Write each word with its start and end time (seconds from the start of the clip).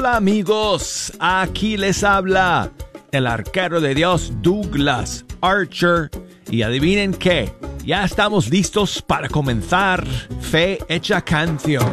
Hola 0.00 0.16
amigos, 0.16 1.12
aquí 1.18 1.76
les 1.76 2.02
habla 2.04 2.72
el 3.12 3.26
arquero 3.26 3.82
de 3.82 3.94
Dios 3.94 4.32
Douglas 4.40 5.26
Archer 5.42 6.08
y 6.50 6.62
adivinen 6.62 7.12
qué, 7.12 7.52
ya 7.84 8.04
estamos 8.04 8.48
listos 8.48 9.02
para 9.02 9.28
comenzar 9.28 10.06
Fe 10.40 10.78
Hecha 10.88 11.20
Canción. 11.20 11.84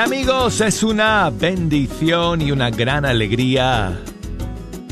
Amigos, 0.00 0.62
es 0.62 0.82
una 0.82 1.28
bendición 1.28 2.40
y 2.40 2.52
una 2.52 2.70
gran 2.70 3.04
alegría 3.04 4.00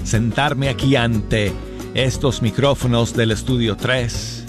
sentarme 0.05 0.69
aquí 0.69 0.97
ante 0.97 1.51
estos 1.95 2.43
micrófonos 2.43 3.15
del 3.15 3.31
estudio 3.31 3.75
3, 3.75 4.45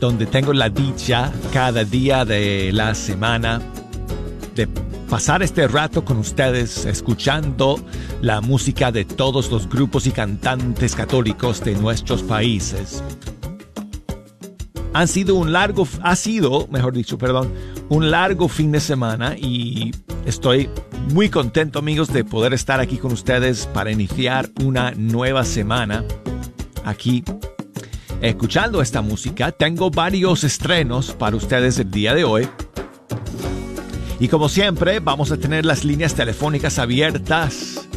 donde 0.00 0.26
tengo 0.26 0.52
la 0.52 0.70
dicha 0.70 1.32
cada 1.52 1.84
día 1.84 2.24
de 2.24 2.72
la 2.72 2.96
semana 2.96 3.62
de 4.56 4.66
pasar 5.08 5.40
este 5.44 5.68
rato 5.68 6.04
con 6.04 6.16
ustedes 6.18 6.84
escuchando 6.84 7.78
la 8.22 8.40
música 8.40 8.90
de 8.90 9.04
todos 9.04 9.52
los 9.52 9.68
grupos 9.68 10.04
y 10.08 10.10
cantantes 10.10 10.96
católicos 10.96 11.62
de 11.62 11.76
nuestros 11.76 12.24
países. 12.24 13.04
Han 14.92 15.06
sido 15.06 15.36
un 15.36 15.52
largo, 15.52 15.86
ha 16.02 16.16
sido, 16.16 16.66
mejor 16.66 16.92
dicho, 16.92 17.16
perdón, 17.16 17.52
un 17.90 18.10
largo 18.10 18.48
fin 18.48 18.70
de 18.70 18.80
semana 18.80 19.34
y 19.36 19.92
estoy 20.24 20.70
muy 21.12 21.28
contento 21.28 21.80
amigos 21.80 22.12
de 22.12 22.24
poder 22.24 22.54
estar 22.54 22.78
aquí 22.78 22.98
con 22.98 23.12
ustedes 23.12 23.66
para 23.66 23.90
iniciar 23.90 24.48
una 24.64 24.92
nueva 24.92 25.44
semana 25.44 26.04
aquí 26.84 27.24
escuchando 28.22 28.80
esta 28.80 29.02
música. 29.02 29.50
Tengo 29.50 29.90
varios 29.90 30.44
estrenos 30.44 31.12
para 31.12 31.36
ustedes 31.36 31.80
el 31.80 31.90
día 31.90 32.14
de 32.14 32.22
hoy. 32.22 32.48
Y 34.20 34.28
como 34.28 34.48
siempre, 34.48 35.00
vamos 35.00 35.32
a 35.32 35.36
tener 35.36 35.66
las 35.66 35.84
líneas 35.84 36.14
telefónicas 36.14 36.78
abiertas 36.78 37.88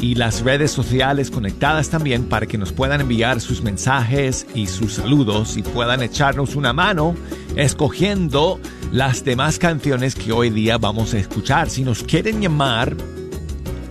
y 0.00 0.14
las 0.14 0.42
redes 0.42 0.70
sociales 0.70 1.30
conectadas 1.30 1.90
también 1.90 2.24
para 2.24 2.46
que 2.46 2.56
nos 2.58 2.72
puedan 2.72 3.00
enviar 3.00 3.40
sus 3.40 3.62
mensajes 3.62 4.46
y 4.54 4.66
sus 4.66 4.92
saludos 4.94 5.56
y 5.56 5.62
puedan 5.62 6.02
echarnos 6.02 6.56
una 6.56 6.72
mano 6.72 7.14
escogiendo 7.56 8.58
las 8.92 9.24
demás 9.24 9.58
canciones 9.58 10.14
que 10.14 10.32
hoy 10.32 10.50
día 10.50 10.78
vamos 10.78 11.14
a 11.14 11.18
escuchar. 11.18 11.70
Si 11.70 11.82
nos 11.82 12.02
quieren 12.02 12.40
llamar 12.40 12.96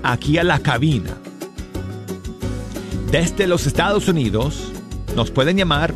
aquí 0.03 0.37
a 0.37 0.43
la 0.43 0.59
cabina 0.59 1.17
desde 3.11 3.47
los 3.47 3.65
Estados 3.67 4.07
Unidos, 4.07 4.71
nos 5.15 5.31
pueden 5.31 5.57
llamar 5.57 5.93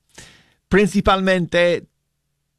principalmente 0.69 1.87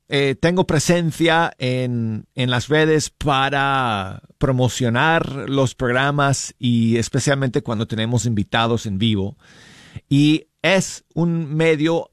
eh, 0.08 0.36
tengo 0.40 0.66
presencia 0.66 1.52
en, 1.58 2.26
en 2.36 2.50
las 2.50 2.70
redes 2.70 3.10
para 3.10 4.22
promocionar 4.38 5.50
los 5.50 5.76
programas 5.76 6.56
y 6.60 6.98
especialmente 6.98 7.64
cuando 7.64 7.86
tenemos 7.86 8.26
invitados 8.26 8.86
en 8.86 8.98
vivo. 8.98 9.38
Y 10.08 10.48
es 10.62 11.04
un 11.14 11.54
medio 11.54 12.12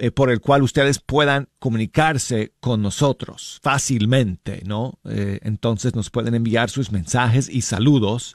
eh, 0.00 0.10
por 0.10 0.30
el 0.30 0.40
cual 0.40 0.62
ustedes 0.62 0.98
puedan 0.98 1.48
comunicarse 1.58 2.52
con 2.60 2.82
nosotros 2.82 3.58
fácilmente, 3.62 4.62
¿no? 4.64 4.98
Eh, 5.04 5.40
entonces 5.42 5.94
nos 5.94 6.10
pueden 6.10 6.34
enviar 6.34 6.70
sus 6.70 6.92
mensajes 6.92 7.48
y 7.48 7.62
saludos. 7.62 8.34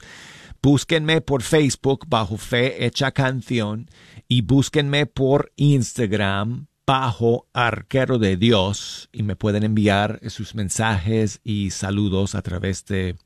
Búsquenme 0.62 1.20
por 1.20 1.42
Facebook 1.42 2.06
bajo 2.08 2.38
Fe 2.38 2.86
Hecha 2.86 3.12
Canción 3.12 3.90
y 4.28 4.42
búsquenme 4.42 5.06
por 5.06 5.52
Instagram 5.56 6.66
bajo 6.86 7.48
Arquero 7.52 8.18
de 8.18 8.36
Dios 8.36 9.08
y 9.12 9.22
me 9.22 9.36
pueden 9.36 9.62
enviar 9.62 10.20
sus 10.30 10.54
mensajes 10.54 11.40
y 11.44 11.70
saludos 11.70 12.34
a 12.34 12.42
través 12.42 12.84
de 12.86 13.16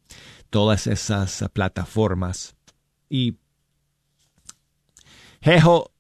todas 0.51 0.87
esas 0.87 1.45
plataformas. 1.53 2.57
Y 3.09 3.37
Jejo, 5.41 5.93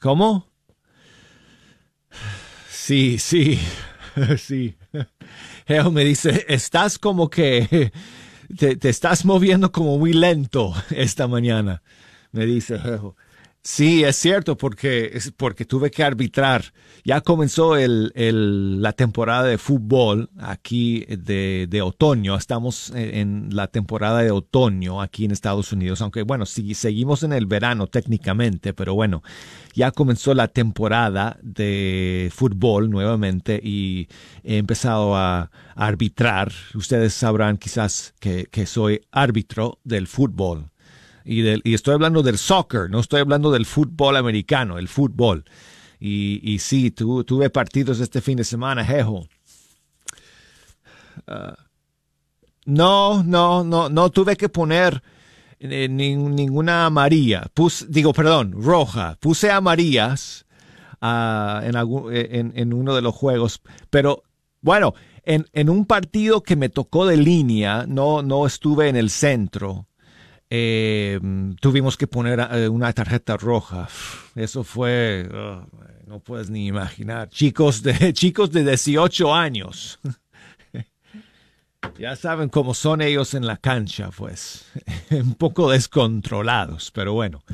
¿Cómo? 0.00 0.46
Sí, 2.68 3.18
sí, 3.18 3.58
sí. 4.38 4.76
Geo 5.66 5.90
me 5.90 6.04
dice, 6.04 6.44
estás 6.48 6.98
como 6.98 7.28
que 7.28 7.92
te, 8.56 8.88
estás 8.88 9.24
moviendo 9.24 9.72
como 9.72 9.98
muy 9.98 10.12
lento 10.12 10.72
esta 10.90 11.26
mañana. 11.26 11.82
Me 12.32 12.46
dice. 12.46 12.78
Sí, 13.68 14.04
es 14.04 14.14
cierto, 14.14 14.56
porque, 14.56 15.10
es 15.12 15.32
porque 15.36 15.64
tuve 15.64 15.90
que 15.90 16.04
arbitrar. 16.04 16.72
Ya 17.04 17.20
comenzó 17.20 17.76
el, 17.76 18.12
la 18.80 18.92
temporada 18.92 19.42
de 19.42 19.58
fútbol 19.58 20.30
aquí 20.38 21.04
de, 21.08 21.82
otoño. 21.82 22.36
Estamos 22.36 22.92
en 22.94 23.48
la 23.50 23.66
temporada 23.66 24.22
de 24.22 24.30
otoño 24.30 25.02
aquí 25.02 25.24
en 25.24 25.32
Estados 25.32 25.72
Unidos, 25.72 26.00
aunque 26.00 26.22
bueno, 26.22 26.46
sí, 26.46 26.74
seguimos 26.74 27.24
en 27.24 27.32
el 27.32 27.46
verano 27.46 27.88
técnicamente, 27.88 28.72
pero 28.72 28.94
bueno, 28.94 29.24
ya 29.74 29.90
comenzó 29.90 30.32
la 30.32 30.46
temporada 30.46 31.36
de 31.42 32.30
fútbol 32.32 32.88
nuevamente 32.88 33.60
y 33.60 34.06
he 34.44 34.58
empezado 34.58 35.16
a, 35.16 35.40
a 35.40 35.50
arbitrar. 35.74 36.52
Ustedes 36.76 37.14
sabrán 37.14 37.58
quizás 37.58 38.14
que, 38.20 38.46
que 38.46 38.64
soy 38.64 39.00
árbitro 39.10 39.80
del 39.82 40.06
fútbol 40.06 40.70
y, 41.26 41.42
del, 41.42 41.60
y 41.64 41.74
estoy 41.74 41.94
hablando 41.94 42.22
del 42.22 42.38
soccer, 42.38 42.88
no 42.88 43.00
estoy 43.00 43.20
hablando 43.20 43.50
del 43.50 43.66
fútbol 43.66 44.16
americano, 44.16 44.78
el 44.78 44.86
fútbol. 44.86 45.44
Y, 45.98 46.40
y 46.42 46.60
sí, 46.60 46.92
tu, 46.92 47.24
tuve 47.24 47.50
partidos 47.50 47.98
este 47.98 48.20
fin 48.20 48.36
de 48.36 48.44
semana, 48.44 48.84
jejo. 48.84 49.26
Uh, 51.26 51.54
no, 52.66 53.24
no, 53.24 53.64
no, 53.64 53.88
no 53.88 54.10
tuve 54.10 54.36
que 54.36 54.48
poner 54.48 55.02
eh, 55.58 55.88
ni, 55.88 56.14
ninguna 56.14 56.86
amarilla. 56.86 57.46
Pus, 57.52 57.86
digo, 57.88 58.12
perdón, 58.12 58.54
roja. 58.62 59.16
Puse 59.20 59.50
amarillas 59.50 60.46
uh, 61.02 61.64
en, 61.64 61.74
algún, 61.74 62.14
en, 62.14 62.52
en 62.54 62.72
uno 62.72 62.94
de 62.94 63.02
los 63.02 63.14
juegos, 63.14 63.62
pero 63.90 64.22
bueno, 64.60 64.94
en, 65.24 65.44
en 65.52 65.70
un 65.70 65.86
partido 65.86 66.44
que 66.44 66.54
me 66.54 66.68
tocó 66.68 67.04
de 67.04 67.16
línea, 67.16 67.84
no, 67.88 68.22
no 68.22 68.46
estuve 68.46 68.88
en 68.88 68.94
el 68.96 69.10
centro 69.10 69.88
eh, 70.58 71.20
tuvimos 71.60 71.96
que 71.96 72.06
poner 72.06 72.40
eh, 72.52 72.68
una 72.68 72.92
tarjeta 72.92 73.36
roja. 73.36 73.88
Eso 74.34 74.64
fue, 74.64 75.28
oh, 75.32 75.66
no 76.06 76.20
puedes 76.20 76.50
ni 76.50 76.66
imaginar. 76.66 77.28
Chicos 77.28 77.82
de, 77.82 78.12
chicos 78.14 78.50
de 78.52 78.64
18 78.64 79.34
años. 79.34 79.98
Ya 82.00 82.16
saben 82.16 82.48
cómo 82.48 82.74
son 82.74 83.00
ellos 83.00 83.32
en 83.34 83.46
la 83.46 83.58
cancha, 83.58 84.10
pues. 84.10 84.66
Un 85.10 85.34
poco 85.34 85.70
descontrolados, 85.70 86.90
pero 86.90 87.12
bueno. 87.12 87.44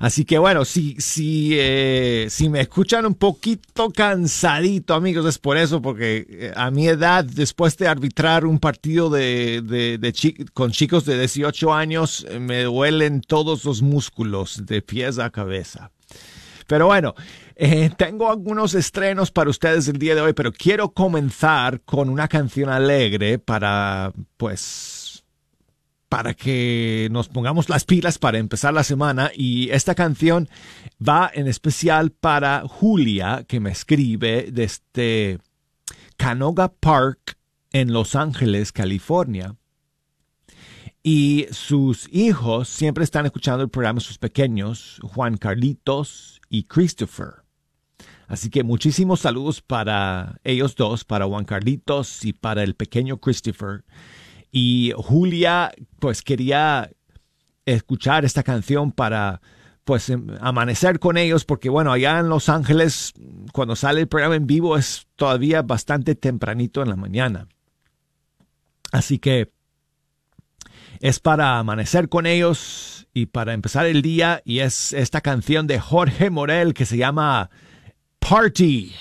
Así 0.00 0.24
que 0.24 0.38
bueno, 0.38 0.64
si, 0.64 0.96
si, 0.98 1.50
eh, 1.52 2.28
si 2.30 2.48
me 2.48 2.62
escuchan 2.62 3.04
un 3.04 3.14
poquito 3.14 3.90
cansadito, 3.90 4.94
amigos, 4.94 5.26
es 5.26 5.38
por 5.38 5.58
eso, 5.58 5.82
porque 5.82 6.26
eh, 6.26 6.52
a 6.56 6.70
mi 6.70 6.88
edad, 6.88 7.22
después 7.22 7.76
de 7.76 7.86
arbitrar 7.86 8.46
un 8.46 8.58
partido 8.58 9.10
de, 9.10 9.60
de, 9.60 10.46
con 10.54 10.70
chicos 10.70 11.04
de 11.04 11.18
18 11.18 11.74
años, 11.74 12.26
eh, 12.30 12.40
me 12.40 12.62
duelen 12.62 13.20
todos 13.20 13.66
los 13.66 13.82
músculos 13.82 14.64
de 14.64 14.80
pies 14.80 15.18
a 15.18 15.28
cabeza. 15.28 15.90
Pero 16.66 16.86
bueno, 16.86 17.14
tengo 17.98 18.30
algunos 18.30 18.72
estrenos 18.72 19.30
para 19.30 19.50
ustedes 19.50 19.86
el 19.88 19.98
día 19.98 20.14
de 20.14 20.22
hoy, 20.22 20.32
pero 20.32 20.50
quiero 20.50 20.92
comenzar 20.92 21.82
con 21.82 22.08
una 22.08 22.26
canción 22.26 22.70
alegre 22.70 23.38
para, 23.38 24.14
pues, 24.38 24.99
para 26.10 26.34
que 26.34 27.08
nos 27.12 27.28
pongamos 27.28 27.68
las 27.68 27.84
pilas 27.84 28.18
para 28.18 28.38
empezar 28.38 28.74
la 28.74 28.82
semana 28.82 29.30
y 29.32 29.70
esta 29.70 29.94
canción 29.94 30.48
va 31.00 31.30
en 31.32 31.46
especial 31.46 32.10
para 32.10 32.64
Julia 32.66 33.44
que 33.46 33.60
me 33.60 33.70
escribe 33.70 34.48
desde 34.50 35.38
Canoga 36.16 36.72
Park 36.72 37.38
en 37.70 37.92
Los 37.92 38.16
Ángeles, 38.16 38.72
California. 38.72 39.54
Y 41.04 41.46
sus 41.52 42.08
hijos 42.12 42.68
siempre 42.68 43.04
están 43.04 43.24
escuchando 43.24 43.62
el 43.62 43.70
programa, 43.70 44.00
sus 44.00 44.18
pequeños, 44.18 44.98
Juan 45.02 45.36
Carlitos 45.36 46.40
y 46.48 46.64
Christopher. 46.64 47.44
Así 48.26 48.50
que 48.50 48.64
muchísimos 48.64 49.20
saludos 49.20 49.62
para 49.62 50.40
ellos 50.42 50.74
dos, 50.74 51.04
para 51.04 51.26
Juan 51.26 51.44
Carlitos 51.44 52.24
y 52.24 52.32
para 52.32 52.64
el 52.64 52.74
pequeño 52.74 53.18
Christopher. 53.18 53.84
Y 54.50 54.92
Julia, 54.96 55.72
pues 55.98 56.22
quería 56.22 56.90
escuchar 57.66 58.24
esta 58.24 58.42
canción 58.42 58.92
para 58.92 59.40
pues 59.84 60.08
em, 60.10 60.26
amanecer 60.40 60.98
con 60.98 61.16
ellos 61.16 61.44
porque 61.44 61.68
bueno 61.68 61.92
allá 61.92 62.18
en 62.18 62.28
Los 62.28 62.48
Ángeles 62.48 63.12
cuando 63.52 63.76
sale 63.76 64.00
el 64.00 64.08
programa 64.08 64.36
en 64.36 64.46
vivo 64.46 64.76
es 64.76 65.06
todavía 65.16 65.62
bastante 65.62 66.14
tempranito 66.14 66.82
en 66.82 66.88
la 66.88 66.96
mañana 66.96 67.48
así 68.92 69.18
que 69.18 69.50
es 71.00 71.18
para 71.18 71.58
amanecer 71.58 72.08
con 72.08 72.26
ellos 72.26 73.08
y 73.14 73.26
para 73.26 73.54
empezar 73.54 73.86
el 73.86 74.02
día 74.02 74.42
y 74.44 74.60
es 74.60 74.92
esta 74.92 75.20
canción 75.20 75.66
de 75.66 75.80
Jorge 75.80 76.30
Morel 76.30 76.74
que 76.74 76.86
se 76.86 76.96
llama 76.96 77.50
Party. 78.18 78.92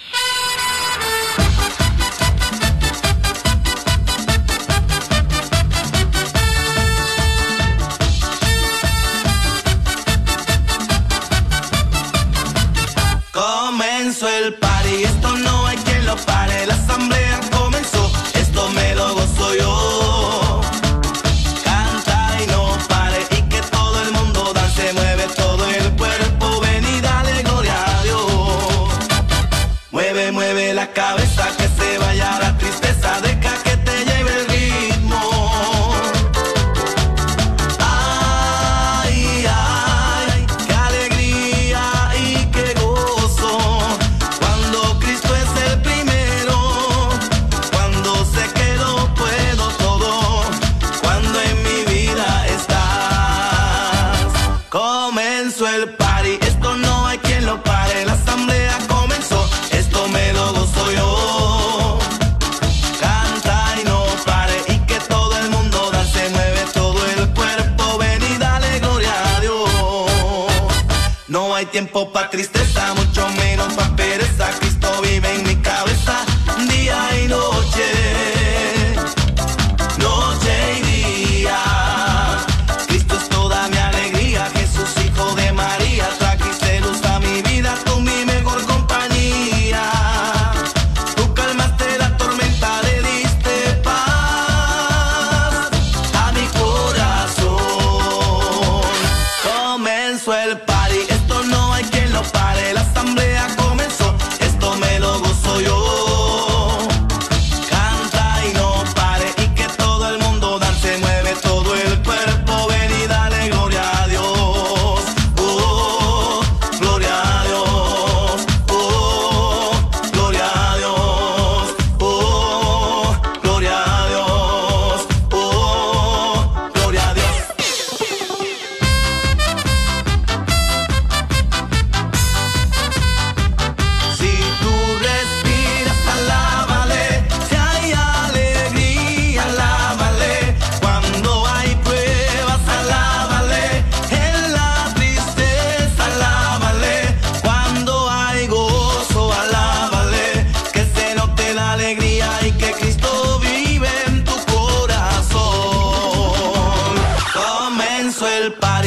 Tiempo 16.31 17.28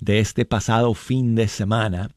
de 0.00 0.20
este 0.20 0.44
pasado 0.44 0.94
fin 0.94 1.34
de 1.34 1.48
semana. 1.48 2.10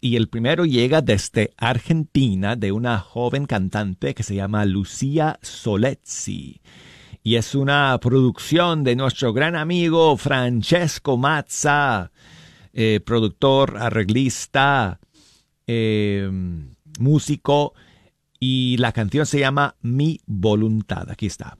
Y 0.00 0.16
el 0.16 0.28
primero 0.28 0.64
llega 0.64 1.02
desde 1.02 1.52
Argentina 1.56 2.56
de 2.56 2.72
una 2.72 2.98
joven 2.98 3.46
cantante 3.46 4.14
que 4.14 4.22
se 4.22 4.34
llama 4.34 4.64
Lucía 4.64 5.38
Solezzi. 5.42 6.60
Y 7.22 7.34
es 7.34 7.54
una 7.54 7.98
producción 8.00 8.84
de 8.84 8.96
nuestro 8.96 9.32
gran 9.32 9.56
amigo 9.56 10.16
Francesco 10.16 11.16
Mazza, 11.16 12.10
eh, 12.72 13.00
productor, 13.04 13.76
arreglista, 13.76 15.00
eh, 15.66 16.30
músico 16.98 17.74
y 18.40 18.76
la 18.78 18.92
canción 18.92 19.26
se 19.26 19.40
llama 19.40 19.76
Mi 19.82 20.20
voluntad. 20.26 21.10
Aquí 21.10 21.26
está. 21.26 21.57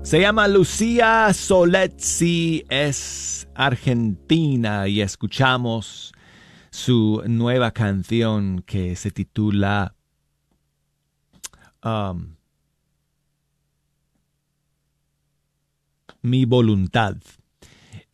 Se 0.07 0.21
llama 0.21 0.47
Lucía 0.47 1.33
Soletzi, 1.33 2.63
es 2.69 3.45
argentina 3.53 4.87
y 4.87 5.01
escuchamos 5.01 6.13
su 6.69 7.21
nueva 7.27 7.71
canción 7.71 8.63
que 8.65 8.95
se 8.95 9.11
titula 9.11 9.95
um, 11.83 12.37
Mi 16.21 16.45
voluntad. 16.45 17.17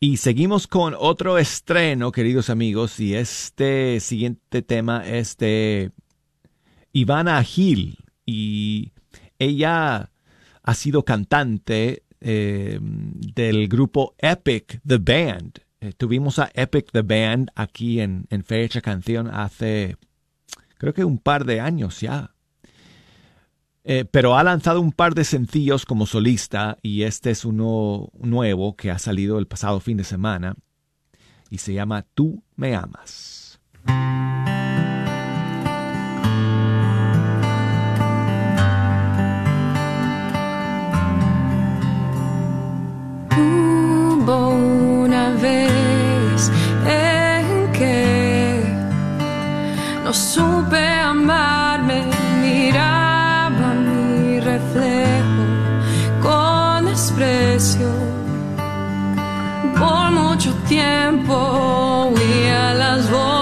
Y 0.00 0.16
seguimos 0.16 0.66
con 0.66 0.96
otro 0.98 1.38
estreno, 1.38 2.10
queridos 2.10 2.50
amigos, 2.50 2.98
y 2.98 3.14
este 3.14 4.00
siguiente 4.00 4.62
tema 4.62 5.06
es 5.06 5.36
de 5.36 5.92
Ivana 6.92 7.40
Gil, 7.44 7.98
y 8.26 8.90
ella 9.38 10.10
ha 10.64 10.74
sido 10.74 11.04
cantante 11.04 12.02
eh, 12.20 12.78
del 12.80 13.68
grupo 13.68 14.14
Epic 14.18 14.80
The 14.84 14.98
Band. 14.98 15.60
Eh, 15.80 15.92
tuvimos 15.96 16.38
a 16.38 16.50
Epic 16.54 16.90
The 16.90 17.02
Band 17.02 17.50
aquí 17.54 18.00
en, 18.00 18.26
en 18.30 18.42
Fecha 18.44 18.80
Canción 18.80 19.28
hace 19.28 19.96
creo 20.78 20.94
que 20.94 21.04
un 21.04 21.18
par 21.18 21.44
de 21.44 21.60
años 21.60 22.00
ya. 22.00 22.34
Eh, 23.84 24.06
pero 24.10 24.36
ha 24.36 24.42
lanzado 24.42 24.80
un 24.80 24.92
par 24.92 25.14
de 25.14 25.24
sencillos 25.24 25.84
como 25.84 26.06
solista 26.06 26.78
y 26.80 27.02
este 27.02 27.30
es 27.30 27.44
uno 27.44 28.08
nuevo 28.18 28.76
que 28.76 28.90
ha 28.90 28.98
salido 28.98 29.38
el 29.38 29.46
pasado 29.46 29.78
fin 29.80 29.98
de 29.98 30.04
semana 30.04 30.56
y 31.50 31.58
se 31.58 31.74
llama 31.74 32.06
Tú 32.14 32.42
me 32.56 32.74
amas. 32.74 33.60
No 50.04 50.12
supe 50.12 50.86
amarme, 51.00 52.04
miraba 52.42 53.68
mi 53.74 54.38
reflejo 54.38 55.44
con 56.22 56.84
desprecio. 56.84 57.90
Por 59.78 60.10
mucho 60.10 60.52
tiempo 60.68 61.34
oía 62.12 62.74
las 62.74 63.10
voces 63.10 63.33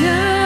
gracias. 0.00 0.41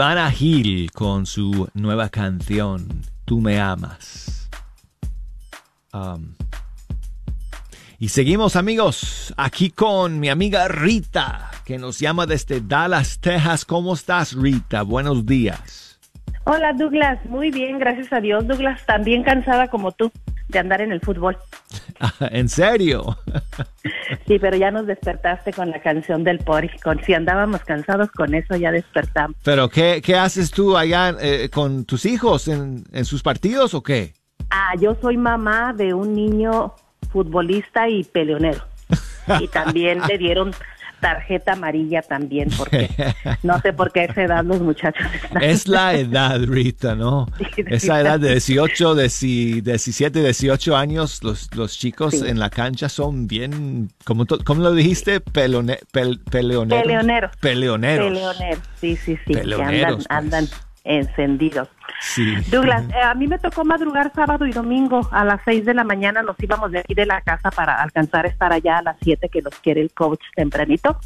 Ivana 0.00 0.30
Gil 0.30 0.90
con 0.92 1.26
su 1.26 1.68
nueva 1.74 2.08
canción 2.08 3.02
Tú 3.26 3.38
me 3.38 3.60
amas. 3.60 4.48
Y 7.98 8.08
seguimos 8.08 8.56
amigos 8.56 9.34
aquí 9.36 9.68
con 9.68 10.18
mi 10.18 10.30
amiga 10.30 10.68
Rita 10.68 11.50
que 11.66 11.76
nos 11.76 11.98
llama 11.98 12.24
desde 12.24 12.62
Dallas, 12.62 13.18
Texas. 13.20 13.66
¿Cómo 13.66 13.92
estás 13.92 14.32
Rita? 14.32 14.84
Buenos 14.84 15.26
días. 15.26 15.89
Hola 16.44 16.72
Douglas, 16.72 17.18
muy 17.26 17.50
bien, 17.50 17.78
gracias 17.78 18.12
a 18.12 18.20
Dios. 18.20 18.46
Douglas, 18.46 18.84
también 18.86 19.22
cansada 19.22 19.68
como 19.68 19.92
tú. 19.92 20.10
de 20.48 20.58
andar 20.58 20.80
en 20.80 20.90
el 20.90 21.00
fútbol. 21.00 21.36
¿En 22.20 22.48
serio? 22.48 23.18
Sí, 24.26 24.38
pero 24.38 24.56
ya 24.56 24.70
nos 24.70 24.86
despertaste 24.86 25.52
con 25.52 25.70
la 25.70 25.80
canción 25.80 26.24
del 26.24 26.38
Pori. 26.38 26.68
Con, 26.82 27.02
si 27.04 27.14
andábamos 27.14 27.62
cansados 27.62 28.10
con 28.10 28.34
eso, 28.34 28.56
ya 28.56 28.70
despertamos. 28.70 29.36
¿Pero 29.44 29.68
qué, 29.68 30.00
qué 30.04 30.16
haces 30.16 30.50
tú 30.50 30.76
allá 30.76 31.16
eh, 31.20 31.48
con 31.48 31.84
tus 31.84 32.04
hijos 32.04 32.46
en, 32.48 32.84
en 32.92 33.04
sus 33.04 33.22
partidos 33.22 33.74
o 33.74 33.82
qué? 33.82 34.14
Ah, 34.50 34.74
yo 34.78 34.96
soy 35.00 35.16
mamá 35.16 35.72
de 35.72 35.94
un 35.94 36.14
niño 36.14 36.74
futbolista 37.12 37.88
y 37.88 38.04
peleonero. 38.04 38.64
Y 39.40 39.46
también 39.48 40.00
le 40.08 40.18
dieron 40.18 40.52
tarjeta 41.00 41.52
amarilla 41.52 42.02
también, 42.02 42.48
porque 42.56 42.88
no 43.42 43.60
sé 43.60 43.72
por 43.72 43.90
qué 43.92 44.00
a 44.00 44.04
esa 44.04 44.22
edad 44.22 44.44
los 44.44 44.60
muchachos 44.60 45.04
están... 45.14 45.42
Es 45.42 45.66
la 45.66 45.94
edad, 45.96 46.40
Rita, 46.46 46.94
¿no? 46.94 47.26
Sí, 47.38 47.64
Esa 47.66 48.00
edad 48.00 48.20
de 48.20 48.30
18, 48.32 48.94
deci- 48.96 49.62
17, 49.62 50.22
18 50.22 50.76
años, 50.76 51.22
los, 51.24 51.54
los 51.56 51.78
chicos 51.78 52.14
Sí. 52.14 52.28
en 52.28 52.38
la 52.38 52.50
cancha 52.50 52.88
son 52.88 53.26
bien, 53.26 53.90
¿cómo, 54.04 54.26
cómo 54.44 54.62
lo 54.62 54.72
dijiste? 54.74 55.20
Pelone, 55.20 55.78
pel- 55.92 56.20
peleoneros. 56.30 56.82
Peleoneros. 56.84 57.36
Peleoneros. 57.40 58.06
Peleoneros, 58.08 58.58
sí, 58.80 58.96
sí, 58.96 59.16
sí, 59.26 59.32
que 59.34 59.40
andan, 59.54 59.94
pues. 59.94 60.06
andan 60.08 60.48
encendidos. 60.84 61.68
Sí. 62.00 62.36
Douglas, 62.50 62.84
eh, 62.90 63.02
a 63.02 63.14
mí 63.14 63.26
me 63.26 63.38
tocó 63.38 63.64
madrugar 63.64 64.12
sábado 64.14 64.46
y 64.46 64.52
domingo 64.52 65.08
a 65.10 65.24
las 65.24 65.40
6 65.44 65.64
de 65.64 65.74
la 65.74 65.84
mañana. 65.84 66.22
Nos 66.22 66.36
íbamos 66.40 66.70
de 66.70 66.80
aquí 66.80 66.94
de 66.94 67.06
la 67.06 67.20
casa 67.20 67.50
para 67.50 67.82
alcanzar 67.82 68.26
a 68.26 68.28
estar 68.28 68.52
allá 68.52 68.78
a 68.78 68.82
las 68.82 68.96
7 69.02 69.28
que 69.28 69.42
nos 69.42 69.54
quiere 69.56 69.80
el 69.80 69.92
coach 69.92 70.22
tempranito. 70.34 70.98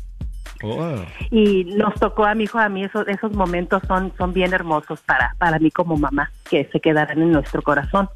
Oh. 0.62 0.96
Y 1.30 1.64
nos 1.76 1.94
tocó 1.94 2.24
a 2.24 2.34
mi 2.34 2.44
hijo, 2.44 2.58
a 2.58 2.68
mí 2.68 2.84
esos, 2.84 3.06
esos 3.08 3.32
momentos 3.32 3.82
son, 3.86 4.12
son 4.16 4.32
bien 4.32 4.52
hermosos 4.54 5.00
para, 5.02 5.34
para 5.38 5.58
mí 5.58 5.70
como 5.70 5.96
mamá, 5.96 6.30
que 6.48 6.68
se 6.72 6.80
quedarán 6.80 7.20
en 7.20 7.32
nuestro 7.32 7.62
corazón. 7.62 8.08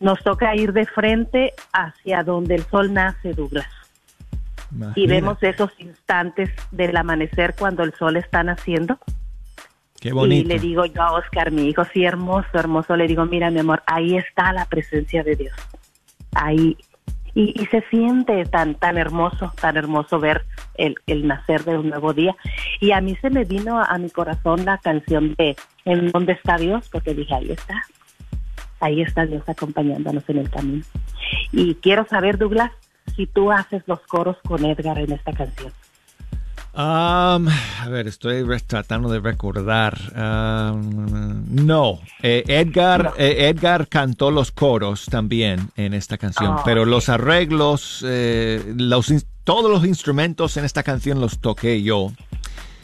Nos 0.00 0.22
toca 0.22 0.54
ir 0.54 0.72
de 0.72 0.86
frente 0.86 1.52
hacia 1.72 2.22
donde 2.22 2.56
el 2.56 2.64
sol 2.64 2.92
nace, 2.92 3.32
Douglas. 3.32 3.66
Y 4.94 5.06
vemos 5.06 5.42
esos 5.42 5.70
instantes 5.78 6.50
del 6.70 6.96
amanecer 6.96 7.54
cuando 7.58 7.82
el 7.82 7.94
sol 7.94 8.16
está 8.16 8.42
naciendo. 8.42 8.98
Qué 10.00 10.12
bonito. 10.12 10.42
Y 10.42 10.44
le 10.44 10.58
digo 10.58 10.84
yo 10.86 11.02
a 11.02 11.12
Oscar, 11.12 11.50
mi 11.50 11.68
hijo, 11.68 11.84
sí, 11.92 12.04
hermoso, 12.04 12.48
hermoso. 12.54 12.96
Le 12.96 13.06
digo, 13.06 13.24
mira, 13.26 13.50
mi 13.50 13.60
amor, 13.60 13.82
ahí 13.86 14.16
está 14.16 14.52
la 14.52 14.64
presencia 14.66 15.22
de 15.22 15.36
Dios. 15.36 15.54
Ahí. 16.34 16.76
Y, 17.34 17.52
y 17.60 17.66
se 17.66 17.82
siente 17.90 18.46
tan, 18.46 18.76
tan 18.76 18.96
hermoso, 18.96 19.52
tan 19.60 19.76
hermoso 19.76 20.18
ver 20.18 20.46
el, 20.76 20.94
el 21.06 21.26
nacer 21.26 21.64
de 21.64 21.76
un 21.76 21.90
nuevo 21.90 22.14
día. 22.14 22.34
Y 22.80 22.92
a 22.92 23.02
mí 23.02 23.14
se 23.16 23.28
me 23.28 23.44
vino 23.44 23.78
a, 23.78 23.84
a 23.84 23.98
mi 23.98 24.08
corazón 24.08 24.64
la 24.64 24.78
canción 24.78 25.34
de 25.34 25.54
¿En 25.86 26.10
dónde 26.10 26.32
está 26.32 26.56
Dios? 26.56 26.88
Porque 26.90 27.14
dije, 27.14 27.32
ahí 27.32 27.52
está. 27.52 27.82
Ahí 28.80 29.00
está 29.02 29.24
Dios 29.24 29.48
acompañándonos 29.48 30.28
en 30.28 30.38
el 30.38 30.50
camino. 30.50 30.84
Y 31.52 31.76
quiero 31.76 32.06
saber, 32.08 32.38
Douglas, 32.38 32.72
si 33.14 33.26
tú 33.26 33.52
haces 33.52 33.84
los 33.86 34.00
coros 34.00 34.36
con 34.46 34.64
Edgar 34.64 34.98
en 34.98 35.12
esta 35.12 35.32
canción. 35.32 35.72
Um, 36.76 37.48
a 37.48 37.88
ver, 37.88 38.06
estoy 38.06 38.44
tratando 38.66 39.08
de 39.08 39.20
recordar. 39.20 39.96
Um, 40.14 41.46
no, 41.64 42.00
Eh, 42.22 42.44
Edgar, 42.46 43.04
No. 43.04 43.12
eh, 43.16 43.48
Edgar 43.48 43.88
cantó 43.88 44.30
los 44.30 44.52
coros 44.52 45.06
también 45.06 45.70
en 45.76 45.94
esta 45.94 46.18
canción, 46.18 46.56
Oh, 46.58 46.62
pero 46.66 46.84
los 46.84 47.08
arreglos, 47.08 48.04
eh, 48.06 48.74
los, 48.76 49.10
todos 49.44 49.70
los 49.70 49.86
instrumentos 49.86 50.58
en 50.58 50.66
esta 50.66 50.82
canción 50.82 51.18
los 51.18 51.38
toqué 51.38 51.82
yo. 51.82 52.12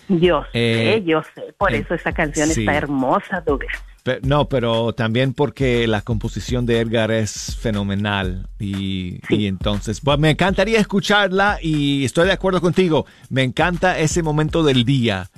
Yo 0.09 0.43
sé, 0.53 1.03
yo 1.05 1.23
sé. 1.35 1.53
Por 1.59 1.75
eso 1.75 1.95
esa 1.95 2.13
canción 2.13 2.49
sí. 2.49 2.61
está 2.61 2.75
hermosa, 2.75 3.43
Douglas. 3.45 3.77
No, 4.23 4.49
pero 4.49 4.93
también 4.95 5.33
porque 5.33 5.87
la 5.87 6.03
composición 6.03 6.67
de 6.67 6.81
Edgar 6.81 7.11
es 7.13 7.57
fenomenal 7.61 8.49
y, 8.59 9.21
Sí. 9.29 9.37
y 9.37 9.47
entonces, 9.47 10.01
pues 10.01 10.19
me 10.19 10.31
encantaría 10.31 10.81
escucharla 10.81 11.59
y 11.63 12.05
estoy 12.05 12.27
de 12.27 12.33
acuerdo 12.33 12.61
contigo. 12.61 13.07
Me 13.31 13.43
encanta 13.45 13.99
ese 13.99 14.23
momento 14.23 14.65
del 14.65 14.85
día 14.85 15.31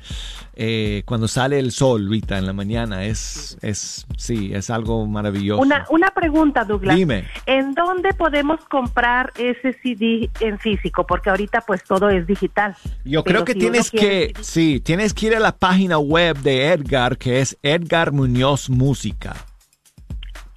eh, 0.56 1.02
cuando 1.04 1.26
sale 1.28 1.58
el 1.58 1.72
sol, 1.72 2.08
Rita, 2.08 2.38
en 2.38 2.46
la 2.46 2.52
mañana. 2.52 3.04
Es, 3.04 3.58
es, 3.62 4.06
sí, 4.16 4.52
es 4.54 4.70
algo 4.70 5.06
maravilloso. 5.06 5.60
Una, 5.62 5.84
una 5.90 6.10
pregunta, 6.10 6.64
Douglas. 6.64 6.96
Dime. 6.96 7.26
¿En 7.46 7.74
dónde 7.74 8.12
podemos 8.14 8.60
comprar 8.70 9.32
ese 9.36 9.72
CD 9.82 10.30
en 10.40 10.58
físico? 10.58 11.06
Porque 11.06 11.30
ahorita 11.30 11.60
pues 11.62 11.82
todo 11.84 12.08
es 12.08 12.26
digital. 12.26 12.76
Yo 13.04 13.24
creo 13.24 13.44
que 13.44 13.52
si 13.54 13.58
tienes 13.58 13.90
quiere 13.90 14.32
que, 14.32 14.42
sí, 14.42 14.80
tienes 14.80 15.12
que 15.14 15.26
ir 15.26 15.36
a 15.36 15.40
la 15.40 15.56
página 15.56 15.98
web 15.98 16.36
de 16.38 16.68
Edgar, 16.72 17.18
que 17.18 17.40
es 17.40 17.56
Edgar 17.62 18.12
Muñoz 18.12 18.70
Música. 18.70 19.34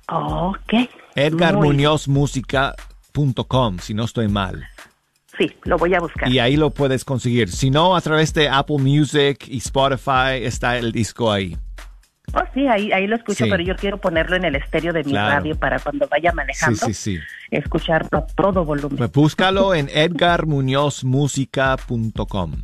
Ok. 0.09 0.73
Edgar 1.15 1.55
Muy- 1.55 1.67
Muñoz 1.67 2.07
Música.com, 2.07 3.79
si 3.79 3.93
no 3.93 4.03
estoy 4.05 4.27
mal. 4.27 4.67
Sí, 5.37 5.51
lo 5.63 5.77
voy 5.77 5.93
a 5.93 5.99
buscar. 5.99 6.27
Y 6.31 6.39
ahí 6.39 6.57
lo 6.57 6.71
puedes 6.71 7.05
conseguir. 7.05 7.49
Si 7.51 7.69
no, 7.69 7.95
a 7.95 8.01
través 8.01 8.33
de 8.33 8.49
Apple 8.49 8.77
Music 8.79 9.45
y 9.47 9.57
Spotify 9.57 10.41
está 10.43 10.77
el 10.77 10.91
disco 10.91 11.31
ahí. 11.31 11.55
Oh, 12.33 12.41
sí, 12.53 12.67
ahí, 12.67 12.91
ahí 12.91 13.07
lo 13.07 13.15
escucho, 13.15 13.45
Sí. 13.45 13.49
pero 13.49 13.63
yo 13.63 13.75
quiero 13.77 13.99
ponerlo 13.99 14.35
en 14.35 14.43
el 14.43 14.55
estéreo 14.55 14.91
de 14.91 15.01
mi 15.03 15.11
Claro. 15.11 15.35
radio 15.35 15.55
para 15.57 15.79
cuando 15.79 16.07
vaya 16.09 16.33
manejando, 16.33 16.85
sí, 16.87 16.93
sí. 16.93 17.17
escucharlo 17.51 18.17
a 18.19 18.27
todo 18.27 18.65
volumen. 18.65 18.97
Pues 18.97 19.11
búscalo 19.13 19.73
en 19.73 19.89
edgarmuñozmusica.com 19.93 22.55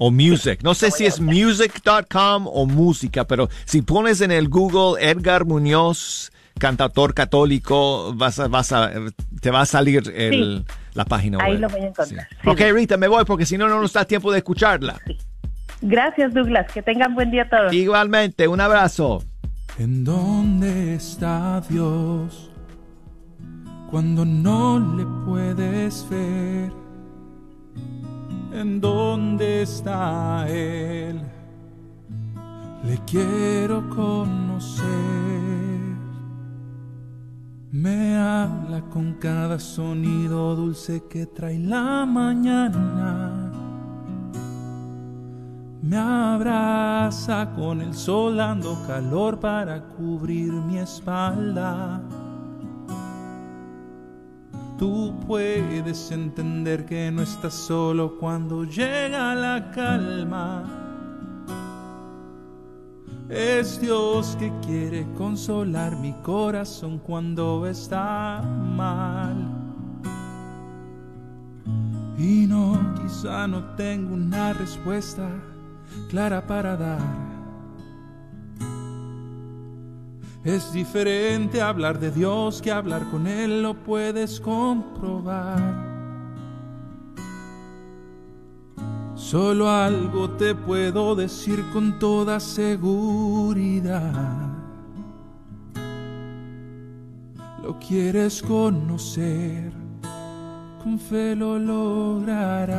o 0.00 0.10
music. 0.12 0.60
No 0.62 0.74
sé 0.74 0.92
si 0.92 1.06
es 1.06 1.18
music.com 1.20 2.46
o 2.46 2.66
música, 2.66 3.24
pero 3.26 3.48
si 3.64 3.82
pones 3.82 4.20
en 4.20 4.30
el 4.30 4.48
Google 4.48 5.04
Edgar 5.04 5.44
Muñoz, 5.44 6.30
cantautor 6.58 7.14
católico, 7.14 8.12
vas 8.14 8.38
a, 8.38 8.48
vas 8.48 8.72
a, 8.72 8.90
te 9.40 9.50
va 9.50 9.62
a 9.62 9.66
salir 9.66 10.12
el- 10.14 10.64
la 10.94 11.04
página 11.04 11.38
Ahí 11.40 11.52
web. 11.52 11.60
lo 11.60 11.68
voy 11.68 11.80
a 11.80 11.86
encontrar. 11.88 12.08
Sí. 12.28 12.36
Sí. 12.42 12.48
ok, 12.48 12.60
Rita, 12.74 12.96
me 12.96 13.06
voy 13.08 13.24
porque 13.24 13.46
si 13.46 13.56
no, 13.56 13.68
no 13.68 13.80
nos 13.80 13.92
da 13.92 14.04
tiempo 14.04 14.32
de 14.32 14.38
escucharla. 14.38 15.00
Gracias, 15.80 16.34
Douglas. 16.34 16.66
Que 16.72 16.82
tengan 16.82 17.14
buen 17.14 17.30
día 17.30 17.48
todos. 17.48 17.72
Igualmente, 17.72 18.48
un 18.48 18.60
abrazo. 18.60 19.22
¿En 19.78 20.02
dónde 20.04 20.94
está 20.96 21.62
Dios 21.68 22.50
cuando 23.90 24.24
no 24.24 24.80
le 24.96 25.04
puedes 25.24 26.04
ver? 26.10 26.72
¿En 28.52 28.80
dónde 28.80 29.62
está 29.62 30.46
Él? 30.48 31.20
Le 32.84 32.98
quiero 33.06 33.88
conocer. 33.90 34.86
Me 37.70 38.16
habla 38.16 38.80
con 38.88 39.12
cada 39.14 39.58
sonido 39.58 40.56
dulce 40.56 41.02
que 41.06 41.26
trae 41.26 41.58
la 41.58 42.06
mañana. 42.06 43.52
Me 45.82 45.96
abraza 45.98 47.52
con 47.54 47.82
el 47.82 47.92
sol 47.92 48.38
dando 48.38 48.74
calor 48.86 49.38
para 49.38 49.86
cubrir 49.86 50.50
mi 50.50 50.78
espalda. 50.78 52.00
Tú 54.78 55.14
puedes 55.26 56.10
entender 56.10 56.86
que 56.86 57.10
no 57.10 57.20
estás 57.20 57.52
solo 57.52 58.16
cuando 58.18 58.64
llega 58.64 59.34
la 59.34 59.70
calma. 59.72 60.87
Es 63.28 63.78
Dios 63.78 64.36
que 64.38 64.50
quiere 64.64 65.06
consolar 65.14 65.96
mi 65.96 66.14
corazón 66.22 66.98
cuando 66.98 67.66
está 67.66 68.40
mal. 68.42 69.36
Y 72.16 72.46
no, 72.46 72.94
quizá 73.02 73.46
no 73.46 73.62
tengo 73.76 74.14
una 74.14 74.54
respuesta 74.54 75.28
clara 76.08 76.46
para 76.46 76.76
dar. 76.76 77.38
Es 80.42 80.72
diferente 80.72 81.60
hablar 81.60 81.98
de 82.00 82.10
Dios 82.10 82.62
que 82.62 82.72
hablar 82.72 83.10
con 83.10 83.26
Él, 83.26 83.62
lo 83.62 83.74
puedes 83.74 84.40
comprobar. 84.40 85.87
Solo 89.18 89.68
algo 89.68 90.30
te 90.30 90.54
puedo 90.54 91.14
decir 91.16 91.62
con 91.72 91.98
toda 91.98 92.38
seguridad. 92.38 94.02
Lo 97.62 97.78
quieres 97.80 98.40
conocer, 98.40 99.72
con 100.82 101.00
fe 101.00 101.34
lo 101.34 101.58
lograrás. 101.58 102.78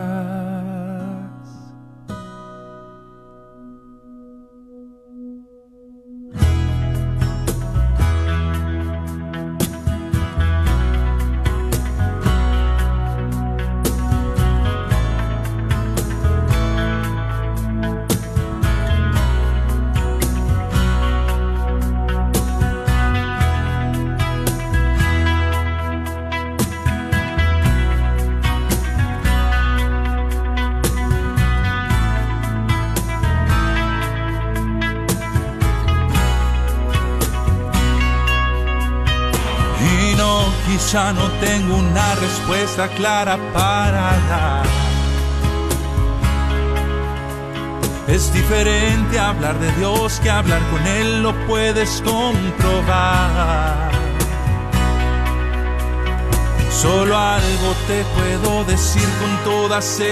Quizá 40.90 41.14
no 41.14 41.30
tengo 41.40 41.76
una 41.76 42.16
respuesta 42.16 42.88
clara 42.88 43.38
para 43.54 44.18
dar. 44.28 44.66
Es 48.08 48.34
diferente 48.34 49.20
hablar 49.20 49.60
de 49.60 49.72
Dios 49.74 50.20
que 50.24 50.32
hablar 50.32 50.60
con 50.72 50.88
Él, 50.88 51.22
lo 51.22 51.36
puedes 51.46 52.02
comprobar. 52.02 53.92
Solo 56.72 57.16
algo 57.16 57.76
te 57.88 58.04
puedo 58.16 58.64
decir 58.64 59.08
con 59.20 59.38
toda 59.44 59.84
seguridad. 59.84 60.10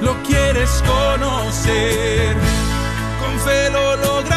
Lo 0.00 0.20
quieres 0.24 0.82
conocer, 0.82 2.34
con 3.20 3.38
fe 3.38 3.70
lo 3.70 3.96
lograrás. 3.98 4.35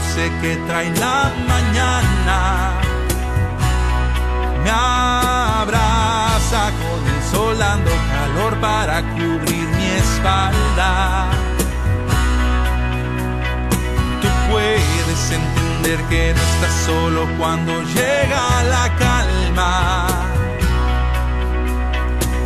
Dulce 0.00 0.30
que 0.40 0.56
trae 0.66 0.90
la 0.96 1.30
mañana. 1.46 2.72
Me 4.64 4.70
abraza 4.70 6.70
con 6.80 7.14
el 7.14 7.22
sol 7.30 7.58
dando 7.58 7.90
calor 7.90 8.56
para 8.60 9.02
cubrir 9.02 9.68
mi 9.76 9.86
espalda. 10.04 11.28
Tú 14.20 14.28
puedes 14.50 15.30
entender 15.30 16.00
que 16.08 16.34
no 16.34 16.40
estás 16.40 16.74
solo 16.86 17.28
cuando 17.38 17.82
llega 17.82 18.62
la 18.64 18.96
calma. 18.98 20.06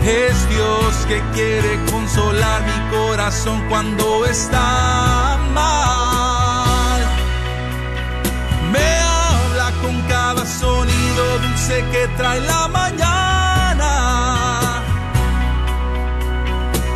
Es 0.05 0.49
Dios 0.51 0.95
que 1.09 1.23
quiere 1.33 1.81
consolar 1.91 2.63
mi 2.63 2.97
corazón 2.97 3.65
cuando 3.71 4.27
está 4.27 5.39
mal. 5.55 6.44
Cada 10.35 10.47
sonido 10.47 11.39
dulce 11.39 11.85
que 11.93 12.09
trae 12.17 12.41
la 12.41 12.69
mañana. 12.69 13.91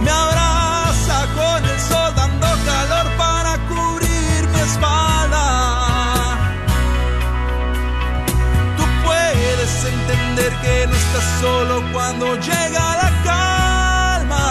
Me 0.02 0.10
abraza 0.10 1.26
con 1.36 1.64
el 1.64 1.80
sol 1.80 2.12
dando 2.16 2.46
calor 2.66 3.06
para 3.16 3.58
cubrir 3.68 4.48
mi 4.52 4.60
espalda. 4.60 5.46
Tú 8.76 8.84
puedes 9.04 9.84
entender 9.84 10.52
que 10.62 10.86
no 10.86 10.94
estás 10.94 11.26
solo 11.40 11.82
cuando 11.92 12.36
llega 12.36 12.96
la 13.02 13.10
calma. 13.24 14.46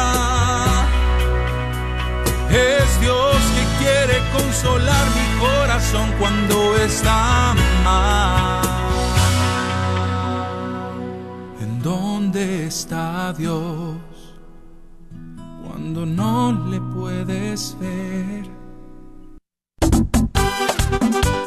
Es 2.49 2.99
Dios 3.01 3.37
que 3.55 3.63
quiere 3.83 4.21
consolar 4.31 5.05
mi 5.17 5.39
corazón 5.39 6.07
cuando 6.19 6.75
está 6.77 7.53
mal. 7.83 8.46
Está 12.87 13.33
Dios 13.33 13.97
cuando 15.61 16.05
no 16.05 16.53
le 16.69 16.79
puedes 16.79 17.77
ver? 17.81 18.56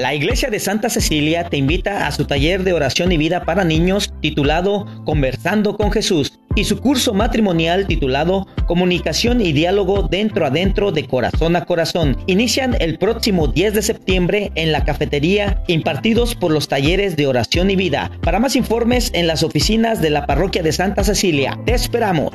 La 0.00 0.14
Iglesia 0.14 0.48
de 0.48 0.58
Santa 0.60 0.88
Cecilia 0.88 1.44
te 1.44 1.58
invita 1.58 2.06
a 2.06 2.10
su 2.10 2.24
taller 2.24 2.64
de 2.64 2.72
oración 2.72 3.12
y 3.12 3.18
vida 3.18 3.44
para 3.44 3.64
niños 3.64 4.14
titulado 4.22 4.86
Conversando 5.04 5.76
con 5.76 5.92
Jesús 5.92 6.40
y 6.56 6.64
su 6.64 6.78
curso 6.78 7.12
matrimonial 7.12 7.86
titulado 7.86 8.46
Comunicación 8.66 9.42
y 9.42 9.52
Diálogo 9.52 10.08
dentro 10.10 10.46
a 10.46 10.50
dentro 10.50 10.90
de 10.90 11.06
corazón 11.06 11.54
a 11.54 11.66
corazón. 11.66 12.16
Inician 12.26 12.78
el 12.80 12.96
próximo 12.96 13.48
10 13.48 13.74
de 13.74 13.82
septiembre 13.82 14.52
en 14.54 14.72
la 14.72 14.84
cafetería 14.84 15.62
impartidos 15.66 16.34
por 16.34 16.50
los 16.50 16.66
talleres 16.66 17.14
de 17.16 17.26
oración 17.26 17.70
y 17.70 17.76
vida. 17.76 18.10
Para 18.22 18.38
más 18.38 18.56
informes 18.56 19.10
en 19.12 19.26
las 19.26 19.42
oficinas 19.42 20.00
de 20.00 20.08
la 20.08 20.24
parroquia 20.24 20.62
de 20.62 20.72
Santa 20.72 21.04
Cecilia. 21.04 21.60
Te 21.66 21.74
esperamos. 21.74 22.32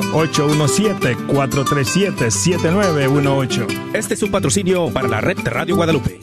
817-437-7918. 1.28 3.68
Este 3.94 4.14
es 4.14 4.24
un 4.24 4.32
patrocinio 4.32 4.90
para 4.90 5.10
la 5.10 5.20
red 5.20 5.40
de 5.40 5.50
Guadalupe. 5.76 6.20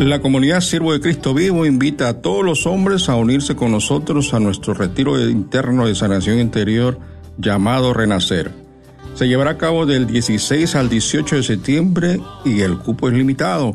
La 0.00 0.20
comunidad 0.20 0.60
Siervo 0.60 0.92
de 0.92 1.00
Cristo 1.00 1.34
Vivo 1.34 1.66
invita 1.66 2.08
a 2.08 2.20
todos 2.20 2.44
los 2.44 2.66
hombres 2.66 3.08
a 3.08 3.14
unirse 3.14 3.54
con 3.54 3.70
nosotros 3.70 4.34
a 4.34 4.40
nuestro 4.40 4.74
retiro 4.74 5.20
interno 5.20 5.86
de 5.86 5.94
sanación 5.94 6.40
interior 6.40 6.98
llamado 7.38 7.94
Renacer. 7.94 8.50
Se 9.14 9.28
llevará 9.28 9.52
a 9.52 9.58
cabo 9.58 9.86
del 9.86 10.08
16 10.08 10.74
al 10.74 10.88
18 10.88 11.36
de 11.36 11.44
septiembre 11.44 12.20
y 12.44 12.62
el 12.62 12.78
cupo 12.78 13.08
es 13.08 13.14
limitado. 13.14 13.72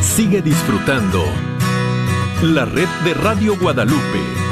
Sigue 0.00 0.40
disfrutando 0.40 1.22
la 2.42 2.64
red 2.64 2.88
de 3.04 3.12
Radio 3.12 3.58
Guadalupe. 3.58 4.46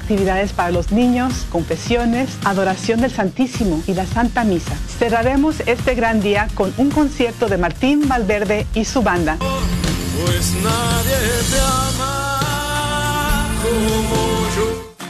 Actividades 0.00 0.52
para 0.52 0.70
los 0.70 0.92
niños, 0.92 1.46
confesiones, 1.50 2.38
adoración 2.44 3.00
del 3.00 3.10
Santísimo 3.10 3.82
y 3.88 3.94
la 3.94 4.06
Santa 4.06 4.44
Misa. 4.44 4.76
Cerraremos 4.98 5.60
este 5.66 5.94
gran 5.94 6.20
día 6.20 6.46
con 6.54 6.72
un 6.76 6.90
concierto 6.90 7.48
de 7.48 7.58
Martín 7.58 8.06
Valverde 8.06 8.66
y 8.74 8.84
su 8.84 9.02
banda. 9.02 9.36
Pues 9.38 10.54
nadie 10.62 11.16
te 11.50 11.58
ama 11.60 13.48
como. 13.62 14.33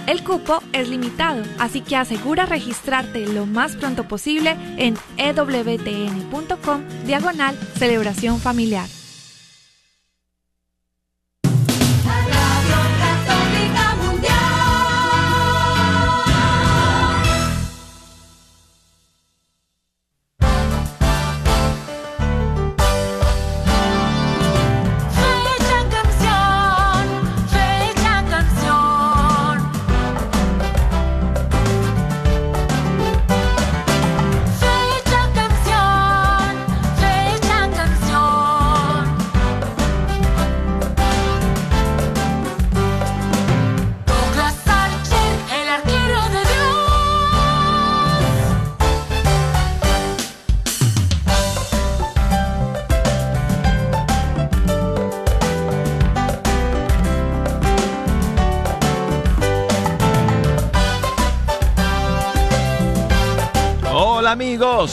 El 0.06 0.22
cupo 0.22 0.62
es 0.72 0.88
limitado, 0.88 1.42
así 1.58 1.80
que 1.80 1.96
asegura 1.96 2.44
registrarte 2.44 3.26
lo 3.26 3.46
más 3.46 3.74
pronto 3.76 4.06
posible 4.06 4.56
en 4.76 4.96
ewtn.com 5.16 6.82
diagonal 7.06 7.56
celebración 7.78 8.38
familiar. 8.38 8.86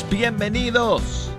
Bienvenidos 0.09 1.29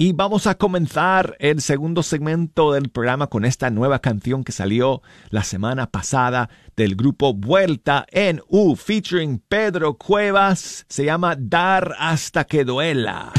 y 0.00 0.12
vamos 0.12 0.46
a 0.46 0.54
comenzar 0.54 1.36
el 1.40 1.60
segundo 1.60 2.04
segmento 2.04 2.72
del 2.72 2.88
programa 2.88 3.26
con 3.26 3.44
esta 3.44 3.68
nueva 3.68 3.98
canción 3.98 4.44
que 4.44 4.52
salió 4.52 5.02
la 5.30 5.42
semana 5.42 5.90
pasada 5.90 6.50
del 6.76 6.94
grupo 6.94 7.34
Vuelta 7.34 8.06
en 8.12 8.40
U 8.46 8.76
featuring 8.76 9.42
Pedro 9.48 9.98
Cuevas. 9.98 10.86
Se 10.88 11.04
llama 11.04 11.34
Dar 11.36 11.96
hasta 11.98 12.44
que 12.44 12.64
duela. 12.64 13.32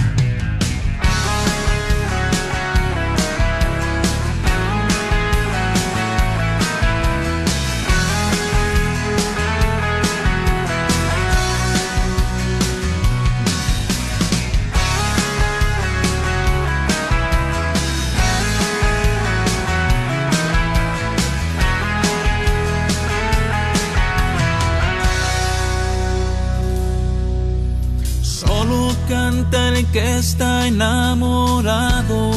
Que 29.91 30.17
está 30.17 30.67
enamorado. 30.67 32.32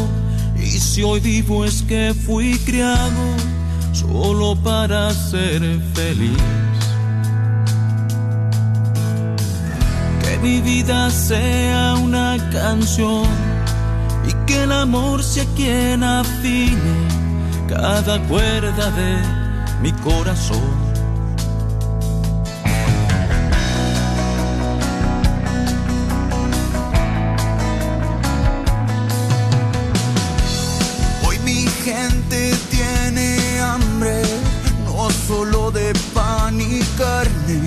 Y 0.56 0.78
si 0.78 1.02
hoy 1.02 1.20
vivo 1.20 1.64
es 1.64 1.82
que 1.82 2.14
fui 2.14 2.58
criado 2.60 3.22
solo 3.92 4.56
para 4.56 5.12
ser 5.12 5.60
feliz. 5.94 6.38
Que 10.22 10.38
mi 10.38 10.60
vida 10.60 11.10
sea 11.10 11.94
una 11.94 12.36
canción 12.50 13.26
y 14.26 14.32
que 14.46 14.62
el 14.62 14.72
amor 14.72 15.22
sea 15.22 15.44
quien 15.56 16.04
afine 16.04 17.22
cada 17.68 18.20
cuerda 18.28 18.90
de 18.90 19.16
mi 19.82 19.92
corazón. 19.92 20.81
Gente 31.82 32.54
tiene 32.70 33.60
hambre, 33.60 34.22
no 34.84 35.10
solo 35.26 35.72
de 35.72 35.92
pan 36.14 36.60
y 36.60 36.80
carne, 36.96 37.60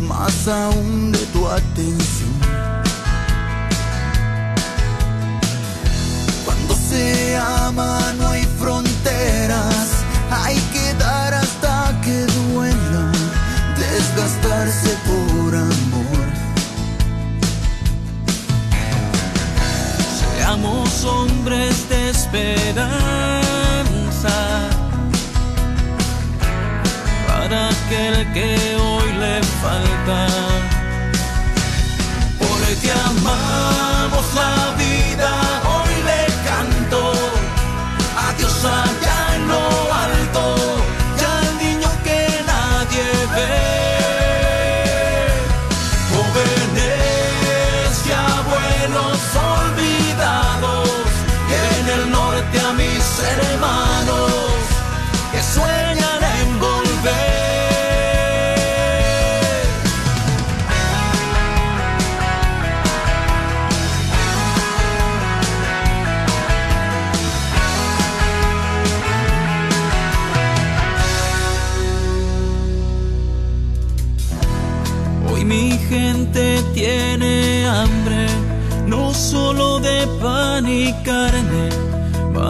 más 0.00 0.46
aún 0.46 1.10
de 1.10 1.18
tu 1.32 1.46
atención. 1.48 2.38
Cuando 6.44 6.74
se 6.76 7.36
ama 7.36 8.00
no 8.18 8.28
hay 8.28 8.44
fronteras, 8.60 9.88
hay 10.30 10.56
que 10.72 10.94
dar 10.94 11.34
hasta 11.34 12.00
que 12.04 12.26
duela, 12.26 13.12
desgastarse 13.76 14.96
por 15.06 15.54
amor. 15.56 15.77
Seamos 20.60 21.04
hombres 21.04 21.88
de 21.88 22.10
esperanza 22.10 22.88
para 27.28 27.68
aquel 27.68 28.32
que 28.32 28.76
hoy 28.76 29.12
le 29.20 29.40
falta. 29.62 30.57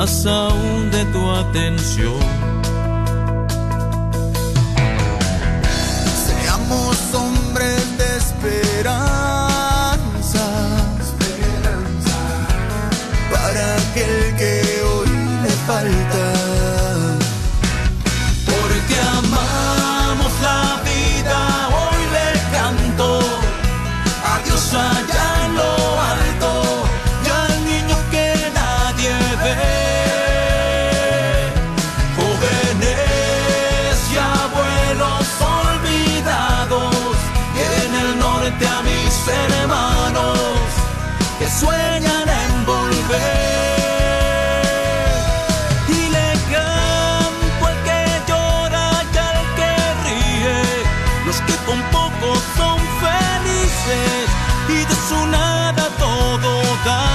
Más 0.09 0.27
aún 0.27 0.91
de 0.91 1.05
tu 1.07 1.31
atención. 1.31 2.28
que 51.49 51.57
con 51.69 51.81
poco 51.97 52.29
son 52.57 52.79
felices 53.05 54.27
y 54.69 54.79
de 54.91 54.97
su 55.09 55.21
nada 55.27 55.85
todo 56.05 56.51
da. 56.87 57.07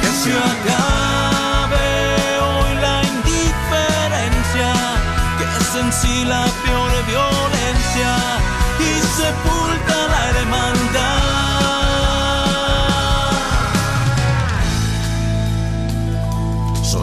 Que 0.00 0.10
se 0.22 0.32
acabe 0.52 1.88
hoy 2.48 2.72
la 2.84 2.96
indiferencia, 3.14 4.70
que 5.38 5.44
es 5.60 5.70
en 5.82 5.88
sí 6.00 6.16
la 6.32 6.44
peor 6.64 6.92
violencia 7.12 8.12
y 8.88 8.90
sepulta 9.20 9.96
la 10.14 10.22
hermandad. 10.30 11.18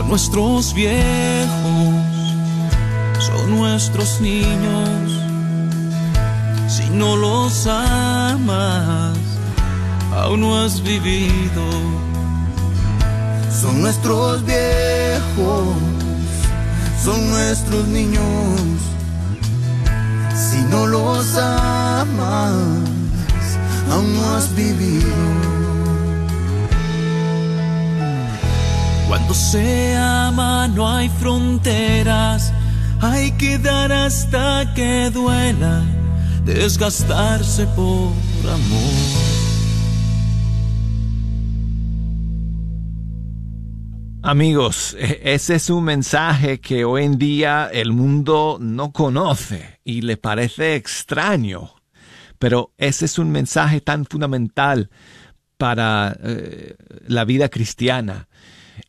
nuestros 0.08 0.74
viejos 0.74 2.15
nuestros 3.72 4.22
niños. 4.22 5.06
Si 6.68 6.86
no 6.92 7.16
los 7.16 7.68
amas, 7.68 9.18
aún 10.14 10.42
no 10.42 10.50
has 10.62 10.82
vivido. 10.82 11.66
Son 13.62 13.82
nuestros 13.82 14.46
viejos, 14.46 15.76
son 17.04 17.20
nuestros 17.34 17.88
niños. 17.88 18.62
Si 20.46 20.60
no 20.72 20.86
los 20.88 21.26
amas, 21.38 22.54
aún 23.92 24.08
no 24.16 24.36
has 24.36 24.48
vivido. 24.56 25.16
Cuando 29.08 29.34
se 29.34 29.96
ama 29.98 30.68
no 30.68 30.88
hay 30.88 31.10
fronteras, 31.10 32.55
hay 33.12 33.32
que 33.34 33.58
dar 33.58 33.92
hasta 33.92 34.74
que 34.74 35.10
duela, 35.12 35.84
desgastarse 36.44 37.68
por 37.76 38.12
amor. 38.50 39.36
Amigos, 44.24 44.96
e- 45.00 45.22
ese 45.24 45.56
es 45.56 45.70
un 45.70 45.84
mensaje 45.84 46.60
que 46.60 46.84
hoy 46.84 47.04
en 47.04 47.18
día 47.20 47.70
el 47.72 47.92
mundo 47.92 48.58
no 48.60 48.92
conoce 48.92 49.80
y 49.84 50.02
le 50.02 50.18
parece 50.18 50.76
extraño, 50.76 51.76
pero 52.40 52.74
ese 52.78 53.06
es 53.06 53.20
un 53.20 53.32
mensaje 53.32 53.82
tan 53.82 54.06
fundamental 54.06 54.90
para 55.58 56.18
eh, 56.24 56.76
la 57.08 57.24
vida 57.24 57.50
cristiana 57.50 58.28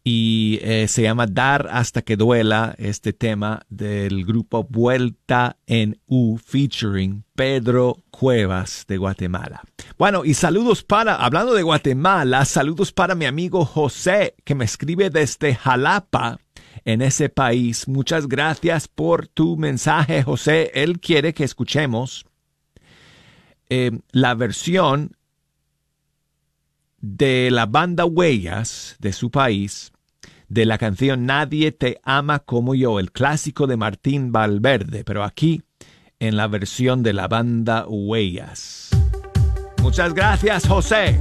y 0.04 0.58
eh, 0.62 0.88
se 0.88 1.02
llama 1.02 1.26
Dar 1.26 1.68
hasta 1.70 2.02
que 2.02 2.16
duela, 2.16 2.74
este 2.78 3.12
tema 3.12 3.62
del 3.68 4.24
grupo 4.24 4.64
Vuelta 4.64 5.56
en 5.66 6.00
U 6.06 6.38
featuring 6.38 7.24
Pedro 7.34 8.02
Cuevas 8.10 8.84
de 8.88 8.96
Guatemala. 8.96 9.62
Bueno, 9.98 10.24
y 10.24 10.34
saludos 10.34 10.82
para, 10.82 11.16
hablando 11.16 11.54
de 11.54 11.62
Guatemala, 11.62 12.44
saludos 12.44 12.92
para 12.92 13.14
mi 13.14 13.24
amigo 13.24 13.64
José 13.64 14.34
que 14.44 14.54
me 14.54 14.64
escribe 14.64 15.10
desde 15.10 15.54
Jalapa 15.54 16.38
en 16.84 17.02
ese 17.02 17.28
país. 17.28 17.88
Muchas 17.88 18.28
gracias 18.28 18.88
por 18.88 19.26
tu 19.26 19.56
mensaje, 19.56 20.22
José. 20.22 20.70
Él 20.74 21.00
quiere 21.00 21.34
que 21.34 21.44
escuchemos 21.44 22.24
eh, 23.68 23.90
la 24.12 24.34
versión 24.34 25.16
de 26.98 27.50
la 27.50 27.66
banda 27.66 28.04
Huellas 28.04 28.96
de 28.98 29.12
su 29.12 29.30
país 29.30 29.92
de 30.48 30.64
la 30.64 30.78
canción 30.78 31.26
Nadie 31.26 31.72
te 31.72 32.00
ama 32.04 32.38
como 32.40 32.74
yo, 32.74 33.00
el 33.00 33.12
clásico 33.12 33.66
de 33.66 33.76
Martín 33.76 34.32
Valverde, 34.32 35.04
pero 35.04 35.24
aquí 35.24 35.62
en 36.18 36.36
la 36.36 36.46
versión 36.46 37.02
de 37.02 37.12
la 37.12 37.28
banda 37.28 37.86
Huellas. 37.86 38.90
Muchas 39.82 40.14
gracias, 40.14 40.66
José. 40.66 41.20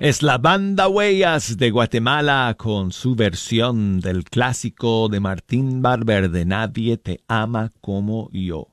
Es 0.00 0.22
la 0.22 0.38
banda 0.38 0.88
Huellas 0.88 1.58
de 1.58 1.70
Guatemala 1.70 2.54
con 2.56 2.90
su 2.90 3.14
versión 3.14 4.00
del 4.00 4.24
clásico 4.24 5.10
de 5.10 5.20
Martín 5.20 5.82
Barber 5.82 6.30
de 6.30 6.46
Nadie 6.46 6.96
te 6.96 7.20
ama 7.28 7.70
como 7.82 8.30
yo. 8.32 8.68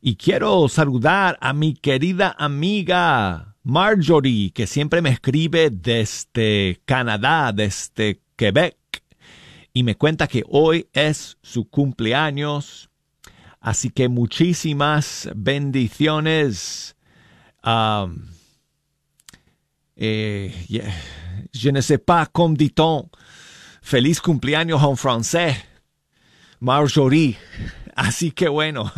Y 0.00 0.16
quiero 0.16 0.66
saludar 0.70 1.36
a 1.42 1.52
mi 1.52 1.74
querida 1.74 2.34
amiga 2.38 3.54
Marjorie, 3.62 4.50
que 4.52 4.66
siempre 4.66 5.02
me 5.02 5.10
escribe 5.10 5.68
desde 5.68 6.80
Canadá, 6.86 7.52
desde 7.52 8.22
Quebec, 8.36 8.78
y 9.74 9.82
me 9.82 9.96
cuenta 9.96 10.26
que 10.26 10.42
hoy 10.48 10.88
es 10.94 11.36
su 11.42 11.68
cumpleaños. 11.68 12.88
Así 13.60 13.90
que 13.90 14.08
muchísimas 14.08 15.28
bendiciones. 15.34 16.96
Eh. 20.02 20.82
Je 21.52 21.70
ne 21.70 21.80
sais 21.80 21.98
pas 21.98 22.26
comment 22.26 22.54
dit-on. 22.54 23.08
Feliz 23.82 24.20
cumpleaños 24.20 24.82
en 24.82 24.96
francés. 24.96 25.54
Marjorie. 26.60 27.36
Así 27.94 28.30
que 28.30 28.48
bueno, 28.48 28.90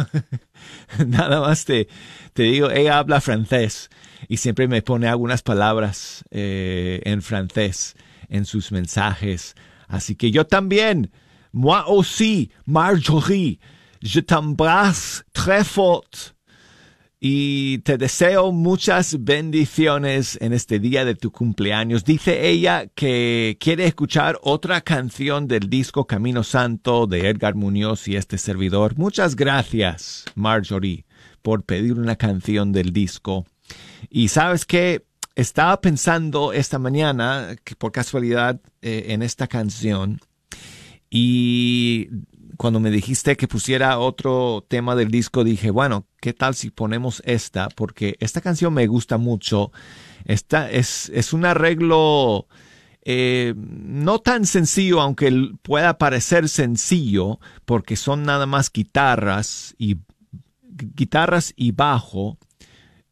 nada 1.06 1.40
más 1.40 1.64
te, 1.64 1.88
te 2.32 2.44
digo, 2.44 2.70
ella 2.70 2.98
habla 2.98 3.20
francés 3.20 3.90
y 4.28 4.36
siempre 4.36 4.68
me 4.68 4.82
pone 4.82 5.08
algunas 5.08 5.42
palabras 5.42 6.24
eh, 6.30 7.00
en 7.04 7.20
francés 7.22 7.96
en 8.28 8.44
sus 8.44 8.70
mensajes. 8.70 9.54
Así 9.88 10.14
que 10.14 10.30
yo 10.30 10.46
también, 10.46 11.10
moi 11.52 11.84
aussi, 11.88 12.50
Marjorie, 12.66 13.58
je 14.02 14.20
t'embrasse 14.20 15.24
très 15.32 15.64
fort 15.64 16.33
y 17.26 17.78
te 17.78 17.96
deseo 17.96 18.52
muchas 18.52 19.24
bendiciones 19.24 20.36
en 20.42 20.52
este 20.52 20.78
día 20.78 21.06
de 21.06 21.14
tu 21.14 21.32
cumpleaños. 21.32 22.04
Dice 22.04 22.50
ella 22.50 22.86
que 22.94 23.56
quiere 23.58 23.86
escuchar 23.86 24.38
otra 24.42 24.82
canción 24.82 25.48
del 25.48 25.70
disco 25.70 26.06
Camino 26.06 26.44
Santo 26.44 27.06
de 27.06 27.30
Edgar 27.30 27.54
Muñoz 27.54 28.08
y 28.08 28.16
este 28.16 28.36
servidor. 28.36 28.98
Muchas 28.98 29.36
gracias, 29.36 30.26
Marjorie, 30.34 31.06
por 31.40 31.62
pedir 31.62 31.94
una 31.94 32.16
canción 32.16 32.72
del 32.72 32.92
disco. 32.92 33.46
Y 34.10 34.28
sabes 34.28 34.66
que 34.66 35.06
estaba 35.34 35.80
pensando 35.80 36.52
esta 36.52 36.78
mañana, 36.78 37.56
que 37.64 37.74
por 37.74 37.90
casualidad, 37.90 38.60
eh, 38.82 39.06
en 39.08 39.22
esta 39.22 39.46
canción. 39.46 40.20
Y 41.08 42.10
cuando 42.56 42.80
me 42.80 42.90
dijiste 42.90 43.36
que 43.36 43.48
pusiera 43.48 43.98
otro 43.98 44.64
tema 44.68 44.94
del 44.94 45.10
disco, 45.10 45.44
dije, 45.44 45.70
bueno, 45.70 46.06
¿qué 46.20 46.32
tal 46.32 46.54
si 46.54 46.70
ponemos 46.70 47.22
esta? 47.24 47.68
Porque 47.68 48.16
esta 48.20 48.40
canción 48.40 48.74
me 48.74 48.86
gusta 48.86 49.18
mucho. 49.18 49.72
Esta 50.24 50.70
es, 50.70 51.10
es 51.14 51.32
un 51.32 51.44
arreglo 51.44 52.46
eh, 53.02 53.54
no 53.56 54.18
tan 54.18 54.46
sencillo, 54.46 55.00
aunque 55.00 55.50
pueda 55.62 55.98
parecer 55.98 56.48
sencillo, 56.48 57.38
porque 57.64 57.96
son 57.96 58.22
nada 58.22 58.46
más 58.46 58.72
guitarras 58.72 59.74
y 59.78 59.98
guitarras 60.62 61.52
y 61.56 61.72
bajo 61.72 62.38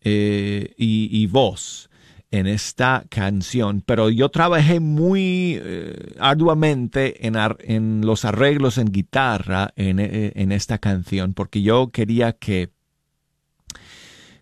eh, 0.01 0.75
y, 0.77 1.09
y 1.11 1.27
voz 1.27 1.91
en 2.33 2.47
esta 2.47 3.05
canción, 3.11 3.83
pero 3.85 4.09
yo 4.09 4.31
trabajé 4.31 4.81
muy 4.81 5.61
eh, 5.63 6.15
arduamente 6.19 7.27
en, 7.27 7.37
en 7.61 8.01
los 8.07 8.25
arreglos 8.25 8.79
en 8.79 8.91
guitarra 8.91 9.73
en, 9.77 10.01
eh, 10.01 10.33
en 10.35 10.51
esta 10.51 10.79
canción, 10.79 11.35
porque 11.35 11.61
yo 11.61 11.91
quería 11.91 12.33
que, 12.33 12.71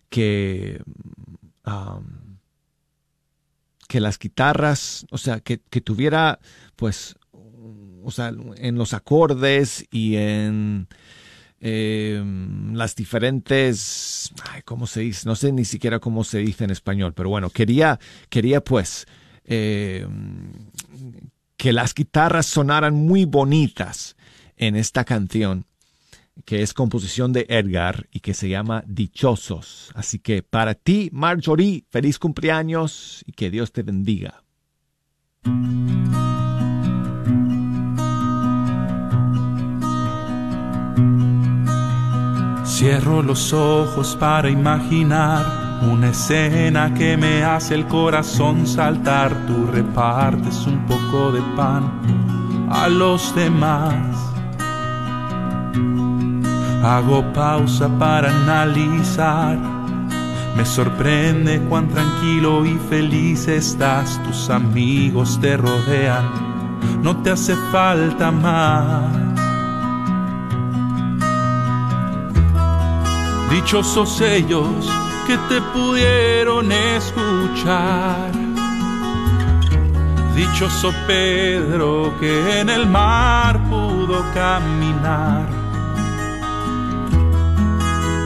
que, 0.08 0.80
um, 1.66 2.38
que 3.88 3.98
las 3.98 4.20
guitarras, 4.20 5.04
o 5.10 5.18
sea, 5.18 5.40
que, 5.40 5.58
que 5.58 5.80
tuviera, 5.80 6.38
pues, 6.76 7.16
o 8.04 8.10
sea, 8.12 8.32
en 8.56 8.76
los 8.76 8.94
acordes 8.94 9.84
y 9.90 10.14
en 10.14 10.86
eh, 11.60 12.22
las 12.72 12.96
diferentes, 12.96 14.32
¿cómo 14.64 14.86
se 14.86 15.00
dice? 15.00 15.28
No 15.28 15.36
sé 15.36 15.52
ni 15.52 15.64
siquiera 15.64 15.98
cómo 15.98 16.24
se 16.24 16.38
dice 16.38 16.64
en 16.64 16.70
español, 16.70 17.12
pero 17.14 17.28
bueno, 17.28 17.50
quería, 17.50 18.00
quería 18.30 18.62
pues 18.62 19.06
eh, 19.44 20.06
que 21.56 21.72
las 21.72 21.94
guitarras 21.94 22.46
sonaran 22.46 22.94
muy 22.94 23.26
bonitas 23.26 24.16
en 24.56 24.76
esta 24.76 25.04
canción, 25.04 25.66
que 26.46 26.62
es 26.62 26.72
composición 26.72 27.34
de 27.34 27.44
Edgar 27.50 28.08
y 28.10 28.20
que 28.20 28.32
se 28.32 28.48
llama 28.48 28.82
Dichosos. 28.86 29.90
Así 29.94 30.18
que 30.18 30.42
para 30.42 30.74
ti, 30.74 31.10
Marjorie, 31.12 31.84
feliz 31.90 32.18
cumpleaños 32.18 33.22
y 33.26 33.32
que 33.32 33.50
Dios 33.50 33.72
te 33.72 33.82
bendiga. 33.82 34.42
Cierro 42.80 43.22
los 43.22 43.52
ojos 43.52 44.16
para 44.18 44.48
imaginar 44.48 45.44
una 45.82 46.08
escena 46.08 46.94
que 46.94 47.14
me 47.14 47.44
hace 47.44 47.74
el 47.74 47.86
corazón 47.86 48.66
saltar. 48.66 49.46
Tú 49.46 49.66
repartes 49.70 50.66
un 50.66 50.86
poco 50.86 51.30
de 51.30 51.42
pan 51.54 51.92
a 52.70 52.88
los 52.88 53.34
demás. 53.34 54.16
Hago 56.82 57.30
pausa 57.34 57.86
para 57.98 58.30
analizar. 58.30 59.58
Me 60.56 60.64
sorprende 60.64 61.60
cuán 61.68 61.86
tranquilo 61.86 62.64
y 62.64 62.78
feliz 62.88 63.46
estás. 63.46 64.18
Tus 64.22 64.48
amigos 64.48 65.38
te 65.38 65.58
rodean. 65.58 66.24
No 67.02 67.14
te 67.18 67.28
hace 67.28 67.54
falta 67.70 68.30
más. 68.30 69.29
Dichosos 73.50 74.20
ellos 74.20 74.88
que 75.26 75.36
te 75.48 75.60
pudieron 75.60 76.70
escuchar. 76.70 78.30
Dichoso 80.36 80.92
Pedro 81.06 82.14
que 82.20 82.60
en 82.60 82.70
el 82.70 82.86
mar 82.86 83.60
pudo 83.68 84.24
caminar. 84.32 85.48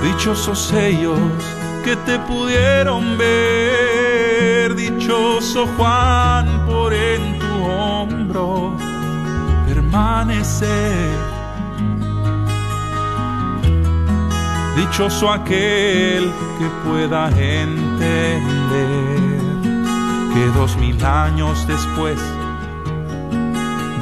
Dichosos 0.03 0.73
ellos 0.75 1.19
que 1.85 1.97
te 1.97 2.19
pudieron 2.19 3.17
ver. 3.17 4.75
Dichoso 4.75 5.67
Juan 5.77 6.67
por 6.67 6.93
en 6.93 7.39
tu 7.39 7.65
hombro 7.65 8.77
permanecer. 9.67 11.34
Dichoso 14.77 15.31
aquel 15.31 16.33
que 16.59 16.69
pueda 16.85 17.29
entender 17.31 18.43
que 20.35 20.47
dos 20.59 20.77
mil 20.77 21.03
años 21.05 21.65
después 21.67 22.19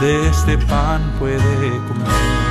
de 0.01 0.29
este 0.29 0.57
pan 0.59 1.01
puede 1.19 1.71
comer. 1.89 2.43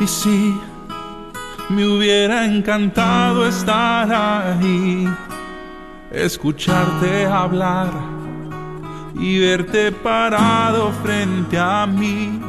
Y 0.00 0.06
si 0.06 0.60
me 1.70 1.86
hubiera 1.86 2.44
encantado 2.44 3.46
estar 3.46 4.12
ahí, 4.12 5.08
escucharte 6.10 7.26
hablar 7.26 7.90
y 9.14 9.38
verte 9.40 9.92
parado 9.92 10.92
frente 11.02 11.58
a 11.58 11.86
mí. 11.86 12.40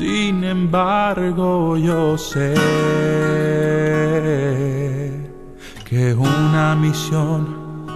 Sin 0.00 0.44
embargo, 0.44 1.76
yo 1.76 2.16
sé 2.16 2.54
que 5.84 6.14
una 6.14 6.74
misión 6.74 7.86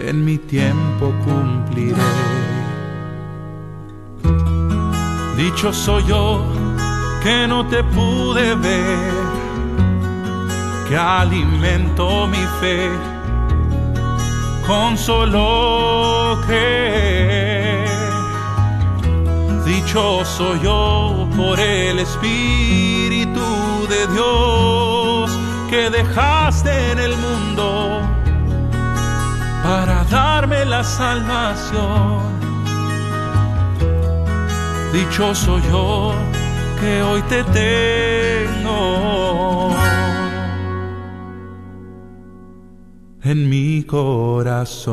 en 0.00 0.24
mi 0.24 0.38
tiempo 0.38 1.12
cumpliré. 1.24 1.96
Dicho 5.36 5.72
soy 5.72 6.04
yo 6.06 6.44
que 7.24 7.48
no 7.48 7.66
te 7.66 7.82
pude 7.82 8.54
ver, 8.54 9.14
que 10.88 10.96
alimento 10.96 12.28
mi 12.28 12.46
fe 12.60 12.88
con 14.64 14.96
solo. 14.96 16.12
Dichoso 19.64 20.56
yo 20.56 21.28
por 21.36 21.58
el 21.60 22.00
Espíritu 22.00 23.40
de 23.88 24.06
Dios 24.12 25.30
que 25.70 25.88
dejaste 25.88 26.92
en 26.92 26.98
el 26.98 27.16
mundo 27.16 28.00
para 29.62 30.04
darme 30.10 30.64
la 30.64 30.82
salvación. 30.82 32.20
Dichoso 34.92 35.58
yo 35.70 36.12
que 36.80 37.02
hoy 37.02 37.22
te 37.22 37.44
tengo 37.44 38.82
en 43.22 43.48
mi 43.48 43.84
corazón. 43.84 44.92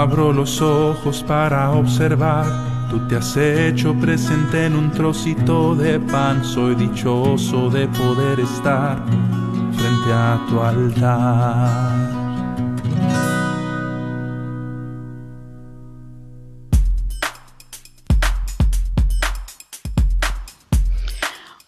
Abro 0.00 0.32
los 0.32 0.60
ojos 0.62 1.24
para 1.26 1.72
observar, 1.72 2.46
tú 2.88 3.00
te 3.08 3.16
has 3.16 3.36
hecho 3.36 3.94
presente 3.94 4.66
en 4.66 4.76
un 4.76 4.92
trocito 4.92 5.74
de 5.74 5.98
pan, 5.98 6.44
soy 6.44 6.76
dichoso 6.76 7.68
de 7.68 7.88
poder 7.88 8.38
estar 8.38 9.04
frente 9.72 10.12
a 10.12 10.46
tu 10.48 10.60
altar. 10.60 12.10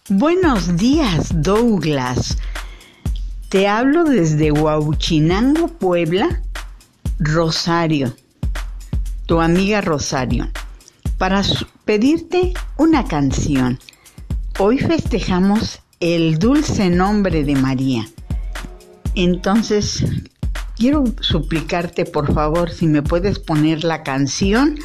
Buenos 0.07 0.77
días, 0.77 1.33
Douglas. 1.35 2.37
Te 3.49 3.67
hablo 3.67 4.05
desde 4.05 4.53
Huauchinango, 4.53 5.67
Puebla, 5.67 6.41
Rosario, 7.19 8.15
tu 9.31 9.39
amiga 9.39 9.79
Rosario, 9.79 10.49
para 11.17 11.41
pedirte 11.85 12.51
una 12.75 13.05
canción. 13.05 13.79
Hoy 14.59 14.77
festejamos 14.77 15.79
el 16.01 16.37
dulce 16.37 16.89
nombre 16.89 17.45
de 17.45 17.55
María. 17.55 18.05
Entonces, 19.15 20.03
quiero 20.75 21.05
suplicarte, 21.21 22.03
por 22.03 22.33
favor, 22.33 22.71
si 22.71 22.87
me 22.87 23.03
puedes 23.03 23.39
poner 23.39 23.85
la 23.85 24.03
canción 24.03 24.77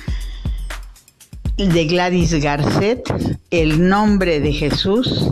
de 1.57 1.84
Gladys 1.86 2.32
Garcet, 2.40 3.03
El 3.51 3.88
nombre 3.88 4.38
de 4.38 4.53
Jesús 4.53 5.28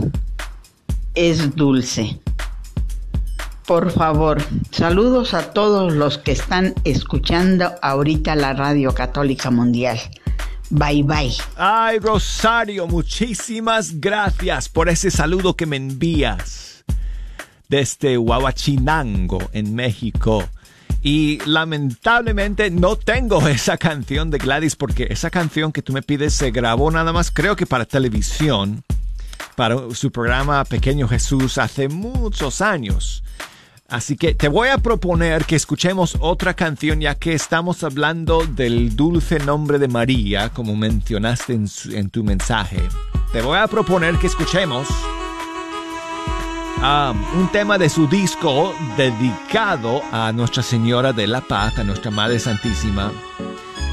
es 1.13 1.55
dulce. 1.55 2.19
Por 3.65 3.91
favor, 3.91 4.43
saludos 4.69 5.33
a 5.33 5.51
todos 5.51 5.91
los 5.91 6.19
que 6.19 6.31
están 6.31 6.75
escuchando 6.83 7.73
ahorita 7.81 8.35
la 8.35 8.53
Radio 8.53 8.93
Católica 8.93 9.49
Mundial. 9.49 9.99
Bye 10.69 11.01
bye. 11.01 11.33
Ay, 11.55 11.97
Rosario, 11.97 12.85
muchísimas 12.85 13.99
gracias 13.99 14.69
por 14.69 14.87
ese 14.87 15.09
saludo 15.09 15.55
que 15.55 15.65
me 15.65 15.77
envías 15.77 16.85
desde 17.67 18.19
Huachinango, 18.19 19.39
en 19.51 19.73
México. 19.73 20.47
Y 21.01 21.39
lamentablemente 21.47 22.69
no 22.69 22.97
tengo 22.97 23.47
esa 23.47 23.77
canción 23.77 24.29
de 24.29 24.37
Gladys 24.37 24.75
porque 24.75 25.07
esa 25.09 25.31
canción 25.31 25.71
que 25.71 25.81
tú 25.81 25.91
me 25.91 26.03
pides 26.03 26.35
se 26.35 26.51
grabó 26.51 26.91
nada 26.91 27.11
más, 27.13 27.31
creo 27.31 27.55
que 27.55 27.65
para 27.65 27.85
televisión, 27.85 28.83
para 29.55 29.77
su 29.95 30.11
programa 30.11 30.63
Pequeño 30.65 31.07
Jesús 31.07 31.57
hace 31.57 31.89
muchos 31.89 32.61
años. 32.61 33.23
Así 33.87 34.17
que 34.17 34.33
te 34.33 34.47
voy 34.47 34.69
a 34.69 34.79
proponer 34.79 35.45
que 35.45 35.55
escuchemos 35.55 36.17
otra 36.19 36.55
canción 36.55 37.01
ya 37.01 37.15
que 37.15 37.33
estamos 37.33 37.83
hablando 37.83 38.43
del 38.43 38.95
dulce 38.95 39.37
nombre 39.39 39.77
de 39.77 39.87
María, 39.87 40.49
como 40.49 40.75
mencionaste 40.75 41.53
en, 41.53 42.09
tu 42.09 42.23
mensaje. 42.23 42.81
Te 43.31 43.41
voy 43.43 43.59
a 43.59 43.67
proponer 43.67 44.15
que 44.15 44.25
escuchemos 44.27 44.87
un 47.35 47.49
tema 47.51 47.77
de 47.77 47.89
su 47.89 48.07
disco 48.07 48.73
dedicado 48.97 50.01
a 50.11 50.31
Nuestra 50.31 50.63
Señora 50.63 51.13
de 51.13 51.27
la 51.27 51.41
Paz, 51.41 51.77
a 51.77 51.83
Nuestra 51.83 52.09
Madre 52.09 52.39
Santísima. 52.39 53.11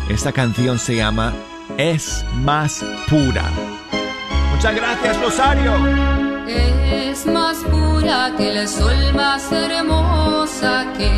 Esta 0.09 0.33
canción 0.33 0.79
se 0.79 0.97
llama 0.97 1.35
Es 1.77 2.25
más 2.37 2.83
pura. 3.11 3.45
Muchas 4.55 4.75
gracias, 4.75 5.21
Rosario. 5.21 5.75
Es 6.47 7.27
más 7.27 7.59
pura 7.59 7.92
que 8.37 8.51
el 8.51 8.69
sol, 8.69 8.97
más 9.15 9.53
hermosa 9.53 10.87
que 10.99 11.11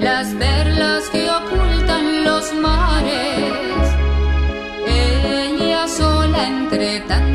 las 0.00 0.28
perlas 0.34 1.08
que 1.10 1.28
ocultan 1.28 2.24
los 2.24 2.54
mares. 2.54 3.86
Ella 4.86 5.88
sola 5.88 6.46
entre 6.46 7.00
tantos 7.00 7.29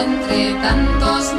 entre 0.00 0.54
tantos 0.62 1.34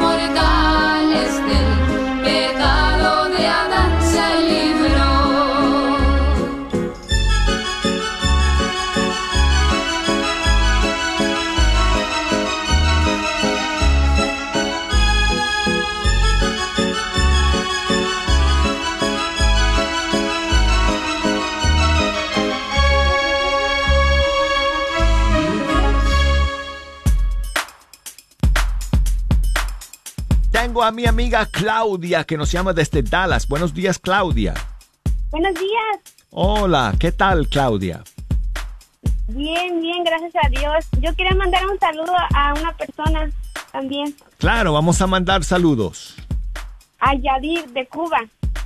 Tengo 30.81 30.89
a 30.89 30.95
mi 30.95 31.05
amiga 31.05 31.45
Claudia 31.45 32.23
que 32.23 32.35
nos 32.37 32.51
llama 32.51 32.73
desde 32.73 33.03
Dallas. 33.03 33.47
Buenos 33.47 33.71
días, 33.71 33.99
Claudia. 33.99 34.55
Buenos 35.29 35.53
días. 35.53 36.15
Hola, 36.31 36.95
¿qué 36.99 37.11
tal, 37.11 37.47
Claudia? 37.49 38.03
Bien, 39.27 39.79
bien, 39.79 40.03
gracias 40.03 40.33
a 40.43 40.49
Dios. 40.49 40.87
Yo 40.99 41.13
quería 41.15 41.35
mandar 41.35 41.67
un 41.67 41.77
saludo 41.77 42.11
a 42.33 42.53
una 42.59 42.73
persona 42.73 43.29
también, 43.71 44.15
Claro, 44.39 44.73
vamos 44.73 44.99
a 45.03 45.05
mandar 45.05 45.43
saludos. 45.43 46.15
a 46.99 47.13
Yadir 47.13 47.67
de 47.73 47.85
Cuba, 47.85 48.17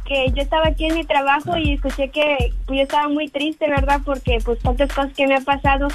que 0.05 0.31
yo 0.33 0.41
estaba 0.41 0.67
aquí 0.67 0.85
en 0.85 0.95
mi 0.95 1.03
trabajo 1.03 1.57
y 1.57 1.73
escuché 1.73 2.11
que 2.11 2.53
pues, 2.65 2.77
yo 2.77 2.83
estaba 2.83 3.09
muy 3.09 3.27
triste, 3.27 3.69
¿verdad? 3.69 3.99
Porque 4.05 4.37
pues 4.45 4.57
tantas 4.59 4.87
cosas 4.93 5.11
que 5.17 5.27
me 5.27 5.35
han 5.35 5.43
pasado 5.43 5.89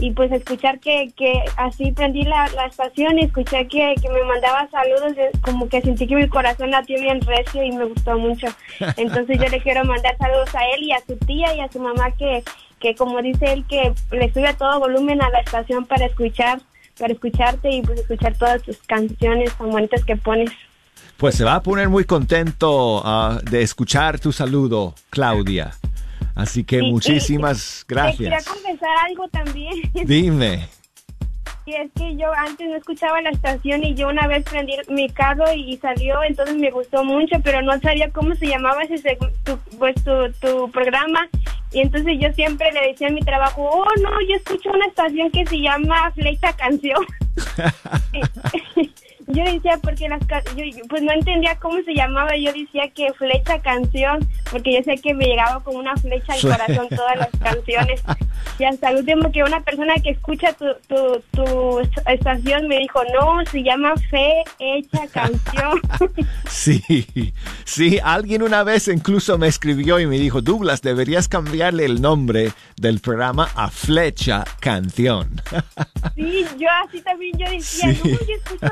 y 0.00 0.10
pues 0.12 0.32
escuchar 0.32 0.80
que, 0.80 1.12
que 1.16 1.44
así 1.56 1.92
prendí 1.92 2.22
la, 2.22 2.48
la 2.56 2.66
estación 2.66 3.18
y 3.18 3.24
escuché 3.24 3.68
que, 3.68 3.94
que 4.00 4.08
me 4.08 4.24
mandaba 4.24 4.68
saludos, 4.70 5.12
como 5.42 5.68
que 5.68 5.80
sentí 5.80 6.06
que 6.06 6.16
mi 6.16 6.28
corazón 6.28 6.70
latió 6.70 7.00
bien 7.00 7.20
recio 7.20 7.62
y 7.62 7.72
me 7.72 7.84
gustó 7.84 8.18
mucho. 8.18 8.48
Entonces 8.96 9.38
yo 9.38 9.46
le 9.46 9.60
quiero 9.60 9.84
mandar 9.84 10.16
saludos 10.18 10.54
a 10.54 10.66
él 10.74 10.82
y 10.82 10.92
a 10.92 11.00
su 11.06 11.16
tía 11.18 11.54
y 11.54 11.60
a 11.60 11.70
su 11.70 11.78
mamá 11.78 12.10
que, 12.12 12.42
que 12.80 12.94
como 12.94 13.20
dice 13.22 13.52
él, 13.52 13.64
que 13.68 13.92
le 14.10 14.32
sube 14.32 14.48
a 14.48 14.56
todo 14.56 14.80
volumen 14.80 15.22
a 15.22 15.30
la 15.30 15.40
estación 15.40 15.84
para 15.84 16.06
escuchar, 16.06 16.60
para 16.98 17.12
escucharte 17.12 17.70
y 17.70 17.82
pues 17.82 18.00
escuchar 18.00 18.34
todas 18.36 18.62
tus 18.62 18.78
canciones 18.78 19.52
tan 19.54 19.70
bonitas 19.70 20.04
que 20.04 20.16
pones. 20.16 20.50
Pues 21.16 21.36
se 21.36 21.44
va 21.44 21.56
a 21.56 21.62
poner 21.62 21.88
muy 21.88 22.04
contento 22.04 23.02
ah, 23.04 23.38
de 23.48 23.62
escuchar 23.62 24.18
tu 24.18 24.32
saludo, 24.32 24.94
Claudia. 25.10 25.72
Así 26.34 26.64
que 26.64 26.78
y- 26.78 26.90
muchísimas 26.90 27.84
Te 27.86 27.94
quería 27.94 28.04
gracias. 28.04 28.46
confesar 28.46 28.90
algo 29.06 29.28
también. 29.28 29.74
Dime. 30.04 30.68
Y 31.64 31.74
es 31.74 31.92
que 31.96 32.16
yo 32.16 32.32
antes 32.34 32.68
no 32.68 32.74
escuchaba 32.74 33.20
la 33.22 33.30
estación 33.30 33.84
y 33.84 33.94
yo 33.94 34.08
una 34.08 34.26
vez 34.26 34.42
prendí 34.50 34.72
mi 34.88 35.08
carro 35.08 35.44
y 35.54 35.76
salió, 35.76 36.20
entonces 36.24 36.56
me 36.56 36.72
gustó 36.72 37.04
mucho, 37.04 37.36
pero 37.44 37.62
no 37.62 37.78
sabía 37.78 38.10
cómo 38.10 38.34
se 38.34 38.46
llamaba 38.48 38.82
ese 38.82 39.16
tu, 39.44 39.56
pues 39.78 39.94
tu, 40.02 40.32
tu 40.40 40.68
programa. 40.72 41.28
Y 41.70 41.80
entonces 41.80 42.14
yo 42.20 42.32
siempre 42.32 42.72
le 42.72 42.88
decía 42.88 43.06
en 43.06 43.14
mi 43.14 43.20
trabajo, 43.20 43.62
oh 43.62 43.86
no, 44.02 44.10
yo 44.28 44.34
escucho 44.34 44.70
una 44.70 44.86
estación 44.86 45.30
que 45.30 45.46
se 45.46 45.60
llama 45.60 46.10
Flecha 46.12 46.52
Canción. 46.54 46.98
yo 49.26 49.44
decía 49.44 49.78
porque 49.82 50.08
las 50.08 50.20
yo, 50.56 50.64
yo, 50.64 50.82
pues 50.88 51.02
no 51.02 51.12
entendía 51.12 51.56
cómo 51.56 51.76
se 51.84 51.94
llamaba, 51.94 52.36
yo 52.36 52.52
decía 52.52 52.88
que 52.94 53.12
Flecha 53.14 53.60
Canción, 53.60 54.26
porque 54.50 54.74
yo 54.74 54.82
sé 54.82 54.96
que 55.00 55.14
me 55.14 55.26
llegaba 55.26 55.62
como 55.62 55.78
una 55.78 55.96
flecha 55.96 56.32
al 56.34 56.40
corazón 56.40 56.88
todas 56.88 57.16
las 57.16 57.30
canciones. 57.40 58.02
Y 58.58 58.64
hasta 58.64 58.90
el 58.90 58.98
último 58.98 59.30
que 59.32 59.42
una 59.42 59.60
persona 59.60 59.94
que 60.02 60.10
escucha 60.10 60.52
tu, 60.54 60.66
tu, 60.88 61.22
tu 61.32 61.80
estación 62.06 62.68
me 62.68 62.78
dijo, 62.78 63.00
no, 63.18 63.44
se 63.46 63.62
llama 63.62 63.94
Fe 64.10 64.42
Hecha 64.58 65.06
Canción. 65.08 65.80
Sí, 66.48 67.32
sí, 67.64 67.98
alguien 68.02 68.42
una 68.42 68.62
vez 68.62 68.86
incluso 68.88 69.38
me 69.38 69.48
escribió 69.48 69.98
y 69.98 70.06
me 70.06 70.18
dijo, 70.18 70.42
Douglas, 70.42 70.82
deberías 70.82 71.26
cambiarle 71.28 71.86
el 71.86 72.00
nombre 72.02 72.52
del 72.76 73.00
programa 73.00 73.48
a 73.54 73.70
Flecha 73.70 74.44
Canción. 74.60 75.40
Sí, 76.14 76.44
yo 76.58 76.68
así 76.86 77.00
también 77.00 77.36
yo 77.38 77.50
decía, 77.50 77.92
Sí. 77.94 78.00
no, 78.04 78.10
yo 78.10 78.34
escucho. 78.34 78.66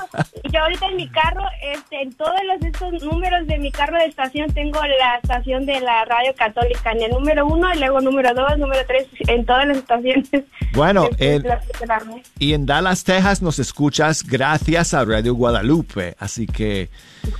Yo 0.52 0.60
ahorita 0.62 0.86
en 0.86 0.96
mi 0.96 1.08
carro, 1.08 1.42
este, 1.62 2.02
en 2.02 2.12
todos 2.14 2.34
los 2.46 2.62
estos 2.62 3.02
números 3.04 3.46
de 3.46 3.58
mi 3.58 3.70
carro 3.70 3.96
de 3.98 4.06
estación 4.06 4.52
tengo 4.52 4.80
la 4.82 5.16
estación 5.22 5.64
de 5.66 5.80
la 5.80 6.04
radio 6.04 6.34
católica, 6.34 6.92
en 6.92 7.02
el 7.02 7.10
número 7.12 7.46
uno 7.46 7.72
y 7.74 7.78
luego 7.78 8.00
número 8.00 8.34
dos, 8.34 8.58
número 8.58 8.80
tres, 8.86 9.06
en 9.28 9.44
todas 9.46 9.66
las 9.66 9.76
estaciones. 9.78 10.28
Bueno, 10.72 11.08
Este, 11.18 11.48
que 11.78 11.86
darme. 11.86 12.22
y 12.38 12.54
en 12.54 12.66
Dallas, 12.66 13.04
Texas 13.04 13.42
nos 13.42 13.58
escuchas 13.58 14.24
gracias 14.24 14.94
a 14.94 15.04
Radio 15.04 15.34
Guadalupe, 15.34 16.14
así 16.18 16.46
que 16.46 16.90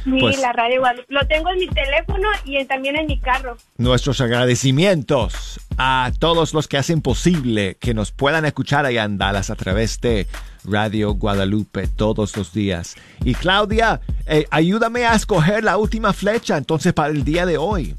Sí, 0.05 0.17
pues 0.21 0.39
la 0.41 0.53
radio 0.53 0.81
Guadalupe. 0.81 1.07
Lo 1.13 1.27
tengo 1.27 1.51
en 1.51 1.59
mi 1.59 1.69
teléfono 1.69 2.29
y 2.45 2.57
en- 2.57 2.67
también 2.69 2.97
en 2.97 3.07
mi 3.07 3.19
carro. 3.19 3.57
nuestros 3.79 4.21
agradecimientos 4.21 5.61
a 5.79 6.11
todos 6.19 6.53
los 6.55 6.69
que 6.69 6.77
hacen 6.79 7.01
posible 7.03 7.77
que 7.81 7.95
nos 7.95 8.13
puedan 8.13 8.45
escuchar 8.45 8.85
allá 8.87 9.05
en 9.05 9.19
Dallas 9.19 9.51
a 9.51 9.57
través 9.57 10.01
de 10.01 10.27
Radio 10.65 11.13
Guadalupe 11.15 11.87
todos 11.89 12.37
los 12.37 12.53
días. 12.53 12.97
Y 13.25 13.35
Claudia, 13.35 14.01
eh, 14.27 14.47
ayúdame 14.51 15.07
a 15.07 15.15
escoger 15.15 15.65
la 15.65 15.77
última 15.79 16.13
flecha 16.13 16.57
entonces 16.59 16.93
para 16.93 17.09
el 17.11 17.25
día 17.25 17.47
de 17.47 17.57
hoy. 17.59 17.97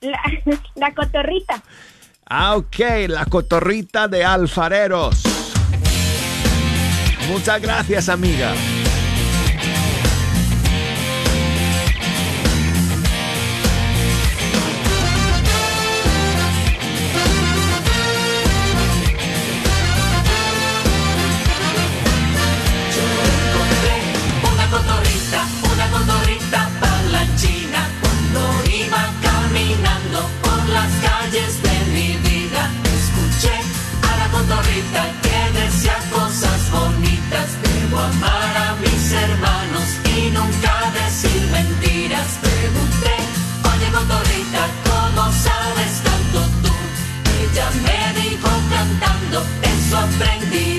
La, 0.00 0.20
la 0.76 0.94
cotorrita. 0.94 1.62
Ah, 2.30 2.56
ok, 2.56 2.76
la 3.08 3.24
cotorrita 3.26 4.06
de 4.08 4.24
alfareros. 4.24 5.22
Muchas 7.28 7.60
gracias, 7.60 8.08
amiga. 8.08 8.54
bonita, 34.78 35.06
que 35.22 35.60
decía 35.60 35.96
cosas 36.12 36.70
bonitas. 36.70 37.48
Debo 37.62 37.98
amar 37.98 38.56
a 38.56 38.76
mis 38.80 39.12
hermanos 39.12 39.84
y 40.16 40.30
nunca 40.30 40.92
decir 40.94 41.42
mentiras. 41.50 42.38
Pregunté, 42.40 43.16
oye 43.72 43.90
Motorita, 43.90 44.66
¿cómo 44.84 45.32
sabes 45.32 46.02
tanto 46.02 46.40
tú? 46.62 46.74
Ella 47.40 47.70
me 47.84 48.20
dijo 48.20 48.48
cantando, 48.70 49.44
eso 49.62 49.98
aprendí. 49.98 50.77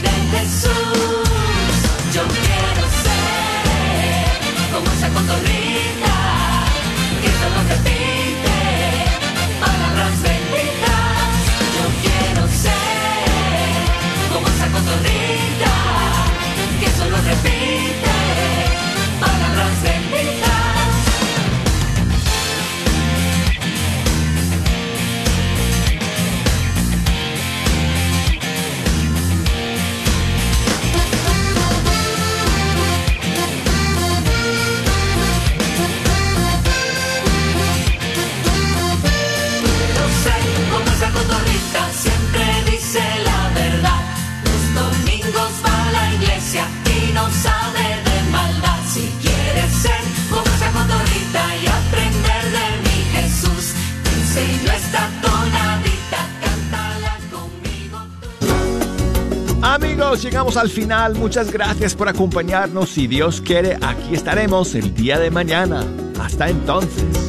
Llegamos 60.40 60.56
al 60.56 60.70
final. 60.70 61.16
Muchas 61.16 61.52
gracias 61.52 61.96
por 61.96 62.08
acompañarnos. 62.08 62.92
Si 62.92 63.08
Dios 63.08 63.42
quiere, 63.42 63.78
aquí 63.82 64.16
estaremos 64.16 64.74
el 64.74 64.96
día 64.96 65.20
de 65.20 65.30
mañana. 65.32 65.86
Hasta 66.18 66.48
entonces. 66.50 67.29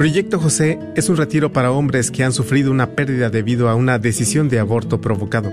Proyecto 0.00 0.40
José 0.40 0.80
es 0.96 1.10
un 1.10 1.18
retiro 1.18 1.52
para 1.52 1.72
hombres 1.72 2.10
que 2.10 2.24
han 2.24 2.32
sufrido 2.32 2.70
una 2.70 2.92
pérdida 2.92 3.28
debido 3.28 3.68
a 3.68 3.74
una 3.74 3.98
decisión 3.98 4.48
de 4.48 4.58
aborto 4.58 5.02
provocado. 5.02 5.52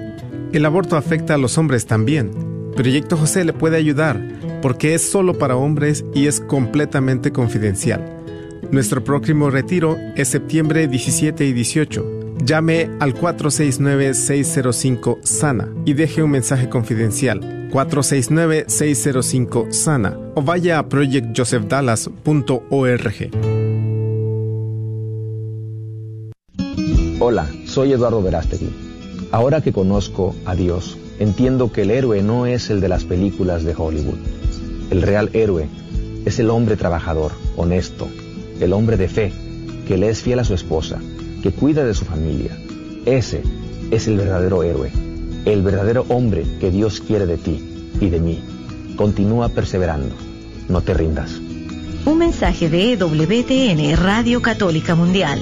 El 0.54 0.66
aborto 0.66 0.96
afecta 0.96 1.34
a 1.34 1.38
los 1.38 1.58
hombres 1.58 1.86
también. 1.86 2.32
Proyecto 2.74 3.18
José 3.18 3.44
le 3.44 3.52
puede 3.52 3.76
ayudar 3.76 4.26
porque 4.62 4.94
es 4.94 5.02
solo 5.02 5.38
para 5.38 5.58
hombres 5.58 6.06
y 6.16 6.28
es 6.28 6.40
completamente 6.40 7.34
confidencial. 7.34 8.24
Nuestro 8.72 9.04
próximo 9.04 9.50
retiro 9.50 9.98
es 10.16 10.30
septiembre 10.30 10.88
17 10.88 11.46
y 11.46 11.52
18. 11.52 12.38
Llame 12.46 12.90
al 13.02 13.16
469-605-SANA 13.16 15.74
y 15.84 15.94
deje 15.94 16.24
un 16.24 16.32
mensaje 16.32 16.70
confidencial. 16.70 17.70
469-605-SANA 17.70 20.18
o 20.36 20.42
vaya 20.42 20.80
a 20.80 20.88
projectjosephdallas.org. 20.88 23.57
Hola, 27.20 27.50
soy 27.66 27.94
Eduardo 27.94 28.22
Verástegui. 28.22 28.70
Ahora 29.32 29.62
que 29.62 29.74
conozco 29.74 30.36
a 30.46 30.54
Dios, 30.54 31.00
entiendo 31.18 31.72
que 31.72 31.82
el 31.82 31.90
héroe 31.90 32.22
no 32.22 32.46
es 32.46 32.70
el 32.70 32.80
de 32.80 32.90
las 32.90 33.06
películas 33.06 33.64
de 33.64 33.74
Hollywood. 33.76 34.20
El 34.92 35.02
real 35.02 35.32
héroe 35.34 35.68
es 36.26 36.38
el 36.38 36.52
hombre 36.52 36.78
trabajador, 36.78 37.32
honesto, 37.56 38.08
el 38.60 38.72
hombre 38.72 38.98
de 38.98 39.10
fe, 39.10 39.34
que 39.88 39.98
le 39.98 40.10
es 40.10 40.22
fiel 40.22 40.38
a 40.38 40.44
su 40.44 40.54
esposa, 40.54 41.00
que 41.42 41.52
cuida 41.52 41.84
de 41.84 41.96
su 41.96 42.06
familia. 42.06 42.56
Ese 43.08 43.42
es 43.90 44.08
el 44.08 44.18
verdadero 44.18 44.62
héroe, 44.62 44.92
el 45.46 45.64
verdadero 45.64 46.06
hombre 46.10 46.46
que 46.60 46.70
Dios 46.70 47.02
quiere 47.02 47.26
de 47.26 47.38
ti 47.38 47.64
y 48.00 48.10
de 48.10 48.20
mí. 48.20 48.44
Continúa 48.96 49.50
perseverando, 49.50 50.14
no 50.70 50.82
te 50.82 50.94
rindas. 50.94 51.32
Un 52.06 52.20
mensaje 52.20 52.70
de 52.70 52.94
EWTN 52.94 53.98
Radio 53.98 54.40
Católica 54.44 54.94
Mundial. 54.94 55.42